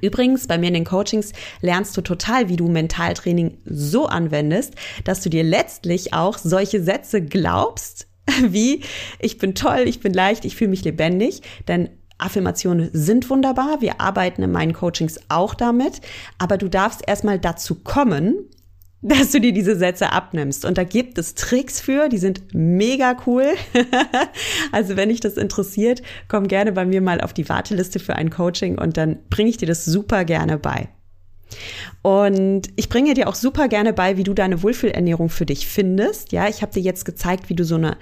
Übrigens, 0.00 0.46
bei 0.46 0.58
mir 0.58 0.68
in 0.68 0.74
den 0.74 0.84
Coachings 0.84 1.32
lernst 1.60 1.96
du 1.96 2.02
total, 2.02 2.48
wie 2.48 2.56
du 2.56 2.68
Mentaltraining 2.68 3.58
so 3.64 4.06
anwendest, 4.06 4.74
dass 5.04 5.22
du 5.22 5.30
dir 5.30 5.42
letztlich 5.42 6.12
auch 6.12 6.38
solche 6.38 6.82
Sätze 6.82 7.22
glaubst, 7.22 8.06
wie 8.42 8.82
ich 9.18 9.38
bin 9.38 9.54
toll, 9.54 9.84
ich 9.86 10.00
bin 10.00 10.12
leicht, 10.12 10.44
ich 10.44 10.56
fühle 10.56 10.70
mich 10.70 10.84
lebendig, 10.84 11.42
denn 11.66 11.90
Affirmationen 12.18 12.90
sind 12.92 13.30
wunderbar. 13.30 13.80
Wir 13.80 14.00
arbeiten 14.00 14.42
in 14.42 14.50
meinen 14.50 14.72
Coachings 14.72 15.20
auch 15.28 15.54
damit. 15.54 16.00
Aber 16.38 16.58
du 16.58 16.68
darfst 16.68 17.02
erstmal 17.06 17.38
dazu 17.38 17.76
kommen, 17.76 18.34
dass 19.00 19.30
du 19.30 19.40
dir 19.40 19.52
diese 19.52 19.76
Sätze 19.76 20.12
abnimmst. 20.12 20.64
Und 20.64 20.76
da 20.76 20.84
gibt 20.84 21.18
es 21.18 21.34
Tricks 21.34 21.80
für, 21.80 22.08
die 22.08 22.18
sind 22.18 22.54
mega 22.54 23.16
cool. 23.26 23.46
also 24.72 24.96
wenn 24.96 25.08
dich 25.08 25.20
das 25.20 25.36
interessiert, 25.36 26.02
komm 26.26 26.48
gerne 26.48 26.72
bei 26.72 26.84
mir 26.84 27.00
mal 27.00 27.20
auf 27.20 27.32
die 27.32 27.48
Warteliste 27.48 28.00
für 28.00 28.16
ein 28.16 28.30
Coaching 28.30 28.78
und 28.78 28.96
dann 28.96 29.18
bringe 29.30 29.50
ich 29.50 29.56
dir 29.56 29.68
das 29.68 29.84
super 29.84 30.24
gerne 30.24 30.58
bei. 30.58 30.88
Und 32.02 32.68
ich 32.76 32.88
bringe 32.88 33.14
dir 33.14 33.28
auch 33.28 33.34
super 33.34 33.68
gerne 33.68 33.92
bei, 33.92 34.16
wie 34.16 34.24
du 34.24 34.34
deine 34.34 34.62
Wohlfühlernährung 34.62 35.28
für 35.28 35.46
dich 35.46 35.66
findest. 35.66 36.32
Ja, 36.32 36.48
ich 36.48 36.62
habe 36.62 36.72
dir 36.72 36.82
jetzt 36.82 37.04
gezeigt, 37.04 37.48
wie 37.48 37.54
du 37.54 37.64
so 37.64 37.76
eine 37.76 37.96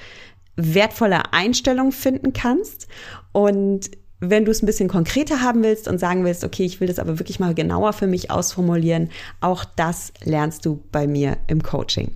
wertvolle 0.56 1.32
Einstellung 1.32 1.92
finden 1.92 2.32
kannst. 2.32 2.88
Und 3.32 3.90
wenn 4.20 4.44
du 4.44 4.50
es 4.50 4.62
ein 4.62 4.66
bisschen 4.66 4.88
konkreter 4.88 5.42
haben 5.42 5.62
willst 5.62 5.88
und 5.88 5.98
sagen 5.98 6.24
willst, 6.24 6.44
okay, 6.44 6.64
ich 6.64 6.80
will 6.80 6.88
das 6.88 6.98
aber 6.98 7.18
wirklich 7.18 7.40
mal 7.40 7.54
genauer 7.54 7.92
für 7.92 8.06
mich 8.06 8.30
ausformulieren, 8.30 9.10
auch 9.40 9.64
das 9.64 10.12
lernst 10.24 10.64
du 10.64 10.82
bei 10.92 11.06
mir 11.06 11.36
im 11.46 11.62
Coaching. 11.62 12.12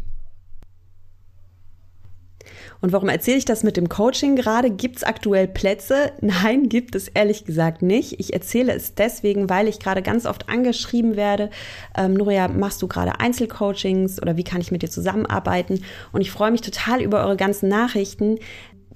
Und 2.83 2.93
warum 2.93 3.11
erzähle 3.11 3.37
ich 3.37 3.45
das 3.45 3.63
mit 3.63 3.77
dem 3.77 3.89
Coaching 3.89 4.37
gerade? 4.37 4.71
Gibt 4.71 4.97
es 4.97 5.05
aktuell 5.05 5.47
Plätze? 5.47 6.13
Nein, 6.21 6.69
gibt 6.69 6.95
es 6.95 7.09
ehrlich 7.09 7.45
gesagt 7.45 7.83
nicht. 7.83 8.19
Ich 8.19 8.33
erzähle 8.33 8.73
es 8.73 8.95
deswegen, 8.95 9.51
weil 9.51 9.69
ich 9.69 9.81
gerade 9.81 10.03
ganz 10.03 10.25
oft 10.25 10.49
angeschrieben 10.49 11.17
werde. 11.17 11.51
Ähm, 11.97 12.15
Nuria, 12.15 12.49
machst 12.49 12.81
du 12.81 12.89
gerade 12.89 13.21
Einzelcoachings 13.21 14.21
oder 14.23 14.37
wie 14.37 14.45
kann 14.45 14.61
ich 14.61 14.73
mit 14.73 14.83
dir 14.83 14.91
zusammenarbeiten? 14.91 15.85
Und 16.13 16.23
ich 16.23 16.31
freue 16.31 16.51
mich 16.51 16.63
total 16.63 17.03
über 17.03 17.23
eure 17.25 17.37
ganzen 17.37 17.69
Nachrichten. 17.69 18.39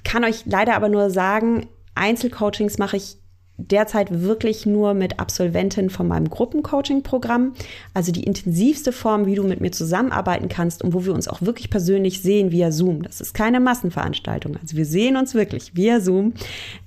Kann 0.02 0.24
euch 0.24 0.46
leider 0.46 0.76
aber 0.76 0.88
nur 0.88 1.10
sagen, 1.10 1.66
Einzelcoachings 1.94 2.78
mache 2.78 2.96
ich 2.96 3.16
derzeit 3.56 4.22
wirklich 4.22 4.66
nur 4.66 4.94
mit 4.94 5.20
Absolventen 5.20 5.88
von 5.88 6.08
meinem 6.08 6.28
Gruppencoaching-Programm. 6.28 7.54
Also 7.92 8.10
die 8.10 8.24
intensivste 8.24 8.90
Form, 8.90 9.26
wie 9.26 9.36
du 9.36 9.44
mit 9.44 9.60
mir 9.60 9.70
zusammenarbeiten 9.70 10.48
kannst 10.48 10.82
und 10.82 10.92
wo 10.92 11.04
wir 11.04 11.14
uns 11.14 11.28
auch 11.28 11.40
wirklich 11.40 11.70
persönlich 11.70 12.20
sehen 12.20 12.50
via 12.50 12.72
Zoom. 12.72 13.02
Das 13.02 13.20
ist 13.20 13.32
keine 13.32 13.60
Massenveranstaltung. 13.60 14.56
Also 14.60 14.76
wir 14.76 14.86
sehen 14.86 15.16
uns 15.16 15.34
wirklich 15.34 15.76
via 15.76 16.00
Zoom, 16.00 16.34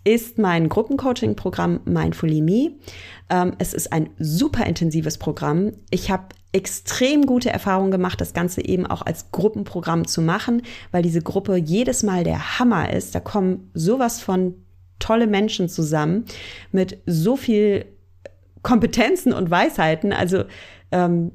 ist 0.03 0.37
mein 0.39 0.67
Gruppencoaching-Programm 0.67 1.81
Mindfully 1.85 2.41
Me. 2.41 2.71
Ähm, 3.29 3.53
es 3.59 3.73
ist 3.73 3.93
ein 3.93 4.09
super 4.19 4.65
intensives 4.65 5.17
Programm. 5.17 5.71
Ich 5.89 6.11
habe 6.11 6.23
extrem 6.51 7.25
gute 7.25 7.49
Erfahrungen 7.49 7.91
gemacht, 7.91 8.19
das 8.19 8.33
Ganze 8.33 8.65
eben 8.65 8.85
auch 8.85 9.03
als 9.03 9.31
Gruppenprogramm 9.31 10.07
zu 10.07 10.21
machen, 10.21 10.63
weil 10.91 11.03
diese 11.03 11.21
Gruppe 11.21 11.55
jedes 11.55 12.03
Mal 12.03 12.23
der 12.23 12.59
Hammer 12.59 12.91
ist. 12.91 13.15
Da 13.15 13.19
kommen 13.19 13.69
sowas 13.73 14.19
von 14.19 14.55
tolle 14.99 15.27
Menschen 15.27 15.69
zusammen 15.69 16.25
mit 16.71 16.97
so 17.05 17.35
viel 17.35 17.85
Kompetenzen 18.61 19.33
und 19.33 19.49
Weisheiten. 19.49 20.11
Also 20.11 20.43
ähm, 20.91 21.31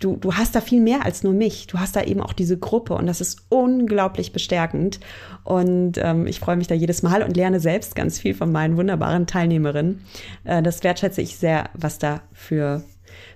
du, 0.00 0.16
du 0.16 0.34
hast 0.34 0.54
da 0.54 0.60
viel 0.60 0.80
mehr 0.80 1.04
als 1.04 1.22
nur 1.22 1.32
mich. 1.32 1.66
Du 1.66 1.78
hast 1.78 1.96
da 1.96 2.02
eben 2.02 2.20
auch 2.20 2.32
diese 2.32 2.58
Gruppe 2.58 2.94
und 2.94 3.06
das 3.06 3.20
ist 3.20 3.46
unglaublich 3.48 4.32
bestärkend. 4.32 5.00
Und 5.44 5.98
ähm, 5.98 6.26
ich 6.26 6.40
freue 6.40 6.56
mich 6.56 6.66
da 6.66 6.74
jedes 6.74 7.02
Mal 7.02 7.22
und 7.22 7.36
lerne 7.36 7.60
selbst 7.60 7.94
ganz 7.94 8.18
viel 8.18 8.34
von 8.34 8.52
meinen 8.52 8.76
wunderbaren 8.76 9.26
Teilnehmerinnen. 9.26 10.04
Äh, 10.44 10.62
das 10.62 10.82
wertschätze 10.82 11.22
ich 11.22 11.36
sehr, 11.36 11.70
was 11.74 11.98
da 11.98 12.22
für 12.32 12.84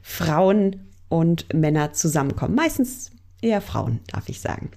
Frauen 0.02 0.90
und 1.08 1.52
Männer 1.54 1.92
zusammenkommen. 1.92 2.54
Meistens 2.54 3.10
eher 3.42 3.60
Frauen, 3.60 4.00
darf 4.08 4.28
ich 4.28 4.40
sagen. 4.40 4.70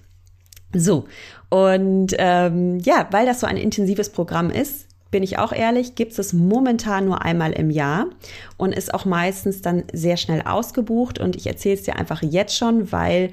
So, 0.73 1.05
und 1.49 2.15
ähm, 2.17 2.79
ja, 2.79 3.07
weil 3.11 3.25
das 3.25 3.39
so 3.39 3.47
ein 3.47 3.57
intensives 3.57 4.09
Programm 4.09 4.49
ist, 4.49 4.87
bin 5.13 5.21
ich 5.21 5.37
auch 5.37 5.51
ehrlich, 5.51 5.93
gibt 5.93 6.17
es 6.17 6.33
momentan 6.33 7.05
nur 7.05 7.21
einmal 7.21 7.51
im 7.51 7.69
Jahr 7.69 8.07
und 8.57 8.73
ist 8.73 8.93
auch 8.93 9.05
meistens 9.05 9.61
dann 9.61 9.83
sehr 9.93 10.17
schnell 10.17 10.41
ausgebucht. 10.41 11.19
Und 11.19 11.35
ich 11.35 11.45
erzähle 11.45 11.75
es 11.75 11.83
dir 11.83 11.97
einfach 11.97 12.23
jetzt 12.23 12.57
schon, 12.57 12.91
weil 12.91 13.29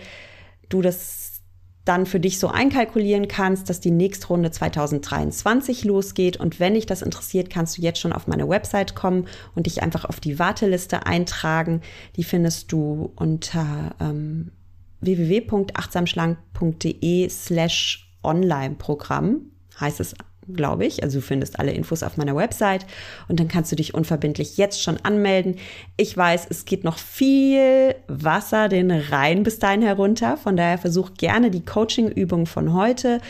du 0.68 0.82
das 0.82 1.40
dann 1.86 2.04
für 2.04 2.20
dich 2.20 2.38
so 2.38 2.48
einkalkulieren 2.48 3.26
kannst, 3.26 3.70
dass 3.70 3.80
die 3.80 3.90
nächste 3.90 4.28
Runde 4.28 4.50
2023 4.50 5.84
losgeht. 5.84 6.36
Und 6.36 6.60
wenn 6.60 6.74
dich 6.74 6.84
das 6.84 7.00
interessiert, 7.00 7.48
kannst 7.48 7.78
du 7.78 7.82
jetzt 7.82 7.98
schon 7.98 8.12
auf 8.12 8.26
meine 8.26 8.46
Website 8.46 8.94
kommen 8.94 9.26
und 9.54 9.64
dich 9.64 9.82
einfach 9.82 10.04
auf 10.04 10.20
die 10.20 10.38
Warteliste 10.38 11.06
eintragen. 11.06 11.80
Die 12.16 12.24
findest 12.24 12.70
du 12.72 13.10
unter 13.16 13.94
ähm, 13.98 14.52
www.achtsamschlank.de 15.00 17.28
slash 17.28 18.06
Online-Programm, 18.22 19.50
heißt 19.78 20.00
es 20.00 20.14
glaube 20.54 20.86
ich. 20.86 21.02
Also 21.02 21.18
du 21.18 21.22
findest 21.22 21.58
alle 21.58 21.72
Infos 21.72 22.02
auf 22.02 22.16
meiner 22.16 22.36
Website 22.36 22.86
und 23.28 23.40
dann 23.40 23.48
kannst 23.48 23.72
du 23.72 23.76
dich 23.76 23.94
unverbindlich 23.94 24.56
jetzt 24.56 24.82
schon 24.82 24.98
anmelden. 25.02 25.56
Ich 25.96 26.16
weiß, 26.16 26.46
es 26.50 26.64
geht 26.64 26.84
noch 26.84 26.98
viel 26.98 27.94
Wasser 28.08 28.68
den 28.68 28.90
Rhein 28.90 29.42
bis 29.42 29.58
dahin 29.58 29.82
herunter. 29.82 30.36
Von 30.36 30.56
daher 30.56 30.78
versuch 30.78 31.14
gerne 31.14 31.50
die 31.50 31.64
Coaching-Übung 31.64 32.46
von 32.46 32.74
heute 32.74 33.20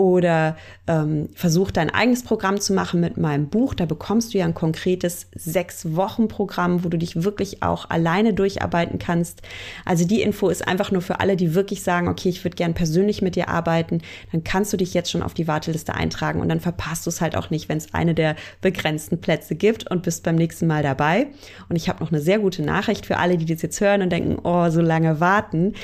oder 0.00 0.56
ähm, 0.86 1.28
versuch 1.34 1.70
dein 1.70 1.90
eigenes 1.90 2.24
Programm 2.24 2.58
zu 2.58 2.72
machen 2.72 3.00
mit 3.00 3.18
meinem 3.18 3.50
Buch. 3.50 3.74
Da 3.74 3.84
bekommst 3.84 4.32
du 4.32 4.38
ja 4.38 4.46
ein 4.46 4.54
konkretes 4.54 5.26
sechs 5.34 5.94
Wochen 5.94 6.26
Programm, 6.26 6.82
wo 6.84 6.88
du 6.88 6.96
dich 6.96 7.22
wirklich 7.22 7.62
auch 7.62 7.90
alleine 7.90 8.32
durcharbeiten 8.32 8.98
kannst. 8.98 9.42
Also 9.84 10.06
die 10.06 10.22
Info 10.22 10.48
ist 10.48 10.66
einfach 10.66 10.90
nur 10.90 11.02
für 11.02 11.20
alle, 11.20 11.36
die 11.36 11.54
wirklich 11.54 11.82
sagen, 11.82 12.08
okay, 12.08 12.30
ich 12.30 12.42
würde 12.42 12.56
gern 12.56 12.72
persönlich 12.72 13.20
mit 13.20 13.36
dir 13.36 13.50
arbeiten. 13.50 14.00
Dann 14.32 14.42
kannst 14.42 14.72
du 14.72 14.78
dich 14.78 14.94
jetzt 14.94 15.10
schon 15.10 15.22
auf 15.22 15.34
die 15.34 15.46
Warteliste 15.46 15.92
eintragen 15.94 16.40
und 16.40 16.48
dann 16.48 16.60
verpasst 16.60 17.04
du 17.04 17.10
es 17.10 17.20
halt 17.20 17.36
auch 17.36 17.50
nicht, 17.50 17.68
wenn 17.68 17.76
es 17.76 17.92
eine 17.92 18.14
der 18.14 18.36
begrenzten 18.62 19.20
Plätze 19.20 19.54
gibt 19.54 19.90
und 19.90 20.02
bist 20.02 20.24
beim 20.24 20.36
nächsten 20.36 20.66
Mal 20.66 20.82
dabei. 20.82 21.26
Und 21.68 21.76
ich 21.76 21.90
habe 21.90 22.02
noch 22.02 22.10
eine 22.10 22.22
sehr 22.22 22.38
gute 22.38 22.62
Nachricht 22.62 23.04
für 23.04 23.18
alle, 23.18 23.36
die 23.36 23.44
das 23.44 23.60
jetzt 23.60 23.82
hören 23.82 24.00
und 24.00 24.10
denken, 24.10 24.38
oh, 24.44 24.70
so 24.70 24.80
lange 24.80 25.20
warten. 25.20 25.74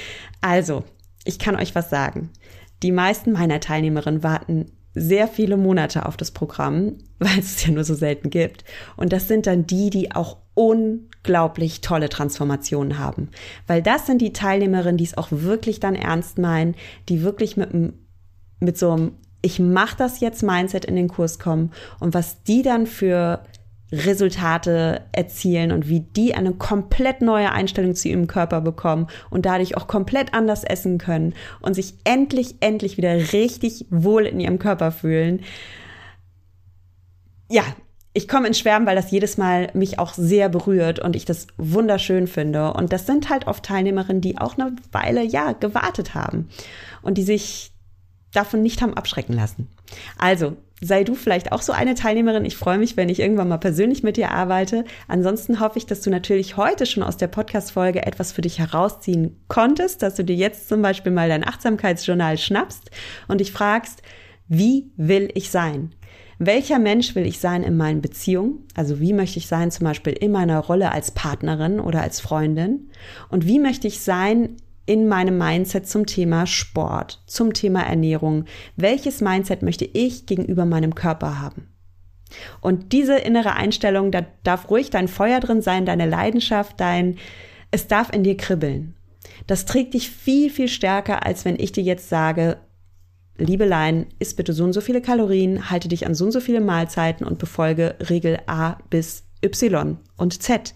Also, 0.40 0.84
ich 1.26 1.38
kann 1.38 1.56
euch 1.56 1.74
was 1.74 1.90
sagen. 1.90 2.30
Die 2.82 2.92
meisten 2.92 3.32
meiner 3.32 3.60
Teilnehmerinnen 3.60 4.22
warten 4.22 4.66
sehr 4.94 5.28
viele 5.28 5.56
Monate 5.56 6.06
auf 6.06 6.16
das 6.16 6.30
Programm, 6.30 6.94
weil 7.18 7.38
es 7.38 7.64
ja 7.64 7.72
nur 7.72 7.84
so 7.84 7.94
selten 7.94 8.30
gibt. 8.30 8.64
Und 8.96 9.12
das 9.12 9.28
sind 9.28 9.46
dann 9.46 9.66
die, 9.66 9.90
die 9.90 10.12
auch 10.12 10.38
unglaublich 10.54 11.82
tolle 11.82 12.08
Transformationen 12.08 12.98
haben. 12.98 13.28
Weil 13.66 13.82
das 13.82 14.06
sind 14.06 14.22
die 14.22 14.32
Teilnehmerinnen, 14.32 14.96
die 14.96 15.04
es 15.04 15.18
auch 15.18 15.28
wirklich 15.30 15.80
dann 15.80 15.94
ernst 15.94 16.38
meinen, 16.38 16.74
die 17.10 17.22
wirklich 17.22 17.58
mit, 17.58 17.70
mit 18.58 18.78
so 18.78 18.90
einem 18.90 19.12
Ich 19.42 19.60
mach 19.60 19.94
das 19.94 20.20
jetzt 20.20 20.42
Mindset 20.42 20.86
in 20.86 20.96
den 20.96 21.08
Kurs 21.08 21.38
kommen 21.38 21.72
und 22.00 22.14
was 22.14 22.42
die 22.42 22.62
dann 22.62 22.86
für 22.86 23.42
Resultate 23.92 25.02
erzielen 25.12 25.70
und 25.70 25.88
wie 25.88 26.00
die 26.00 26.34
eine 26.34 26.52
komplett 26.52 27.22
neue 27.22 27.52
Einstellung 27.52 27.94
zu 27.94 28.08
ihrem 28.08 28.26
Körper 28.26 28.60
bekommen 28.60 29.06
und 29.30 29.46
dadurch 29.46 29.76
auch 29.76 29.86
komplett 29.86 30.34
anders 30.34 30.64
essen 30.64 30.98
können 30.98 31.34
und 31.60 31.74
sich 31.74 31.94
endlich, 32.04 32.56
endlich 32.60 32.96
wieder 32.96 33.32
richtig 33.32 33.86
wohl 33.90 34.26
in 34.26 34.40
ihrem 34.40 34.58
Körper 34.58 34.90
fühlen. 34.90 35.42
Ja, 37.48 37.62
ich 38.12 38.28
komme 38.28 38.48
ins 38.48 38.58
Schwärmen, 38.58 38.86
weil 38.86 38.96
das 38.96 39.10
jedes 39.10 39.36
Mal 39.36 39.68
mich 39.74 39.98
auch 39.98 40.14
sehr 40.14 40.48
berührt 40.48 40.98
und 40.98 41.14
ich 41.14 41.26
das 41.26 41.46
wunderschön 41.58 42.26
finde. 42.26 42.72
Und 42.72 42.92
das 42.92 43.06
sind 43.06 43.28
halt 43.28 43.46
oft 43.46 43.62
Teilnehmerinnen, 43.62 44.22
die 44.22 44.38
auch 44.38 44.56
eine 44.56 44.74
Weile, 44.90 45.22
ja, 45.22 45.52
gewartet 45.52 46.14
haben 46.14 46.48
und 47.02 47.18
die 47.18 47.22
sich 47.22 47.75
davon 48.32 48.62
nicht 48.62 48.82
haben 48.82 48.94
abschrecken 48.94 49.34
lassen. 49.34 49.68
Also, 50.18 50.56
sei 50.80 51.04
du 51.04 51.14
vielleicht 51.14 51.52
auch 51.52 51.62
so 51.62 51.72
eine 51.72 51.94
Teilnehmerin. 51.94 52.44
Ich 52.44 52.56
freue 52.56 52.78
mich, 52.78 52.96
wenn 52.96 53.08
ich 53.08 53.20
irgendwann 53.20 53.48
mal 53.48 53.56
persönlich 53.56 54.02
mit 54.02 54.16
dir 54.16 54.32
arbeite. 54.32 54.84
Ansonsten 55.08 55.60
hoffe 55.60 55.78
ich, 55.78 55.86
dass 55.86 56.02
du 56.02 56.10
natürlich 56.10 56.56
heute 56.56 56.86
schon 56.86 57.02
aus 57.02 57.16
der 57.16 57.28
Podcast-Folge 57.28 58.04
etwas 58.04 58.32
für 58.32 58.42
dich 58.42 58.58
herausziehen 58.58 59.40
konntest, 59.48 60.02
dass 60.02 60.16
du 60.16 60.24
dir 60.24 60.36
jetzt 60.36 60.68
zum 60.68 60.82
Beispiel 60.82 61.12
mal 61.12 61.28
dein 61.28 61.46
Achtsamkeitsjournal 61.46 62.36
schnappst 62.36 62.90
und 63.28 63.40
dich 63.40 63.52
fragst, 63.52 64.02
wie 64.48 64.90
will 64.96 65.30
ich 65.34 65.50
sein? 65.50 65.92
Welcher 66.38 66.78
Mensch 66.78 67.14
will 67.14 67.24
ich 67.24 67.38
sein 67.40 67.62
in 67.62 67.78
meinen 67.78 68.02
Beziehungen? 68.02 68.66
Also 68.74 69.00
wie 69.00 69.14
möchte 69.14 69.38
ich 69.38 69.46
sein 69.46 69.70
zum 69.70 69.84
Beispiel 69.84 70.12
in 70.12 70.32
meiner 70.32 70.58
Rolle 70.58 70.92
als 70.92 71.10
Partnerin 71.10 71.80
oder 71.80 72.02
als 72.02 72.20
Freundin? 72.20 72.90
Und 73.30 73.46
wie 73.46 73.58
möchte 73.58 73.88
ich 73.88 74.00
sein 74.00 74.56
in 74.86 75.08
meinem 75.08 75.36
Mindset 75.36 75.88
zum 75.88 76.06
Thema 76.06 76.46
Sport, 76.46 77.22
zum 77.26 77.52
Thema 77.52 77.82
Ernährung. 77.82 78.44
Welches 78.76 79.20
Mindset 79.20 79.62
möchte 79.62 79.84
ich 79.84 80.26
gegenüber 80.26 80.64
meinem 80.64 80.94
Körper 80.94 81.40
haben? 81.40 81.68
Und 82.60 82.92
diese 82.92 83.18
innere 83.18 83.54
Einstellung, 83.54 84.10
da 84.10 84.24
darf 84.42 84.70
ruhig 84.70 84.90
dein 84.90 85.08
Feuer 85.08 85.40
drin 85.40 85.60
sein, 85.60 85.86
deine 85.86 86.08
Leidenschaft, 86.08 86.80
dein, 86.80 87.18
es 87.70 87.86
darf 87.86 88.12
in 88.12 88.24
dir 88.24 88.36
kribbeln. 88.36 88.94
Das 89.46 89.64
trägt 89.64 89.94
dich 89.94 90.10
viel, 90.10 90.50
viel 90.50 90.68
stärker, 90.68 91.26
als 91.26 91.44
wenn 91.44 91.58
ich 91.58 91.72
dir 91.72 91.82
jetzt 91.82 92.08
sage, 92.08 92.58
Liebelein, 93.38 94.06
isst 94.18 94.36
bitte 94.36 94.52
so 94.52 94.64
und 94.64 94.72
so 94.72 94.80
viele 94.80 95.02
Kalorien, 95.02 95.70
halte 95.70 95.88
dich 95.88 96.06
an 96.06 96.14
so 96.14 96.24
und 96.24 96.32
so 96.32 96.40
viele 96.40 96.60
Mahlzeiten 96.60 97.26
und 97.26 97.38
befolge 97.38 97.96
Regel 98.08 98.38
A 98.46 98.78
bis 98.88 99.24
Y 99.44 99.98
und 100.16 100.42
Z. 100.42 100.72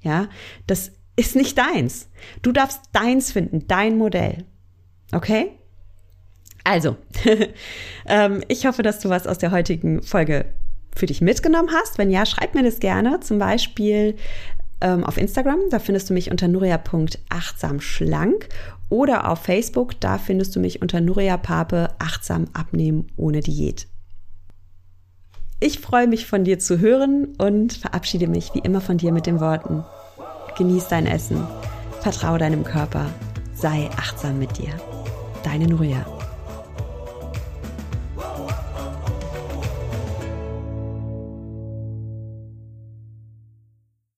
Ja, 0.00 0.28
das 0.66 0.92
ist 1.22 1.36
nicht 1.36 1.56
deins. 1.56 2.08
Du 2.42 2.52
darfst 2.52 2.80
deins 2.92 3.32
finden, 3.32 3.66
dein 3.68 3.96
Modell. 3.96 4.44
Okay? 5.12 5.52
Also, 6.64 6.96
ähm, 8.06 8.42
ich 8.48 8.66
hoffe, 8.66 8.82
dass 8.82 8.98
du 8.98 9.08
was 9.08 9.26
aus 9.26 9.38
der 9.38 9.52
heutigen 9.52 10.02
Folge 10.02 10.44
für 10.94 11.06
dich 11.06 11.20
mitgenommen 11.20 11.70
hast. 11.72 11.98
Wenn 11.98 12.10
ja, 12.10 12.26
schreib 12.26 12.54
mir 12.54 12.62
das 12.62 12.80
gerne. 12.80 13.20
Zum 13.20 13.38
Beispiel 13.38 14.16
ähm, 14.80 15.04
auf 15.04 15.16
Instagram, 15.16 15.60
da 15.70 15.78
findest 15.78 16.10
du 16.10 16.14
mich 16.14 16.30
unter 16.30 16.48
nuria.achtsamschlank 16.48 18.48
oder 18.88 19.30
auf 19.30 19.40
Facebook, 19.40 20.00
da 20.00 20.18
findest 20.18 20.54
du 20.54 20.60
mich 20.60 20.82
unter 20.82 21.00
Nuria 21.00 21.38
Pape 21.38 21.88
achtsam 21.98 22.48
abnehmen 22.52 23.06
ohne 23.16 23.40
Diät. 23.40 23.86
Ich 25.60 25.78
freue 25.78 26.08
mich 26.08 26.26
von 26.26 26.44
dir 26.44 26.58
zu 26.58 26.78
hören 26.78 27.28
und 27.38 27.72
verabschiede 27.72 28.26
mich 28.26 28.52
wie 28.54 28.58
immer 28.58 28.82
von 28.82 28.98
dir 28.98 29.12
mit 29.12 29.24
den 29.26 29.40
Worten 29.40 29.84
genieß 30.56 30.88
dein 30.88 31.06
Essen, 31.06 31.46
vertraue 32.00 32.38
deinem 32.38 32.64
Körper, 32.64 33.06
sei 33.54 33.88
achtsam 33.96 34.38
mit 34.38 34.58
dir. 34.58 34.70
Deine 35.42 35.66
Nuria. 35.66 36.04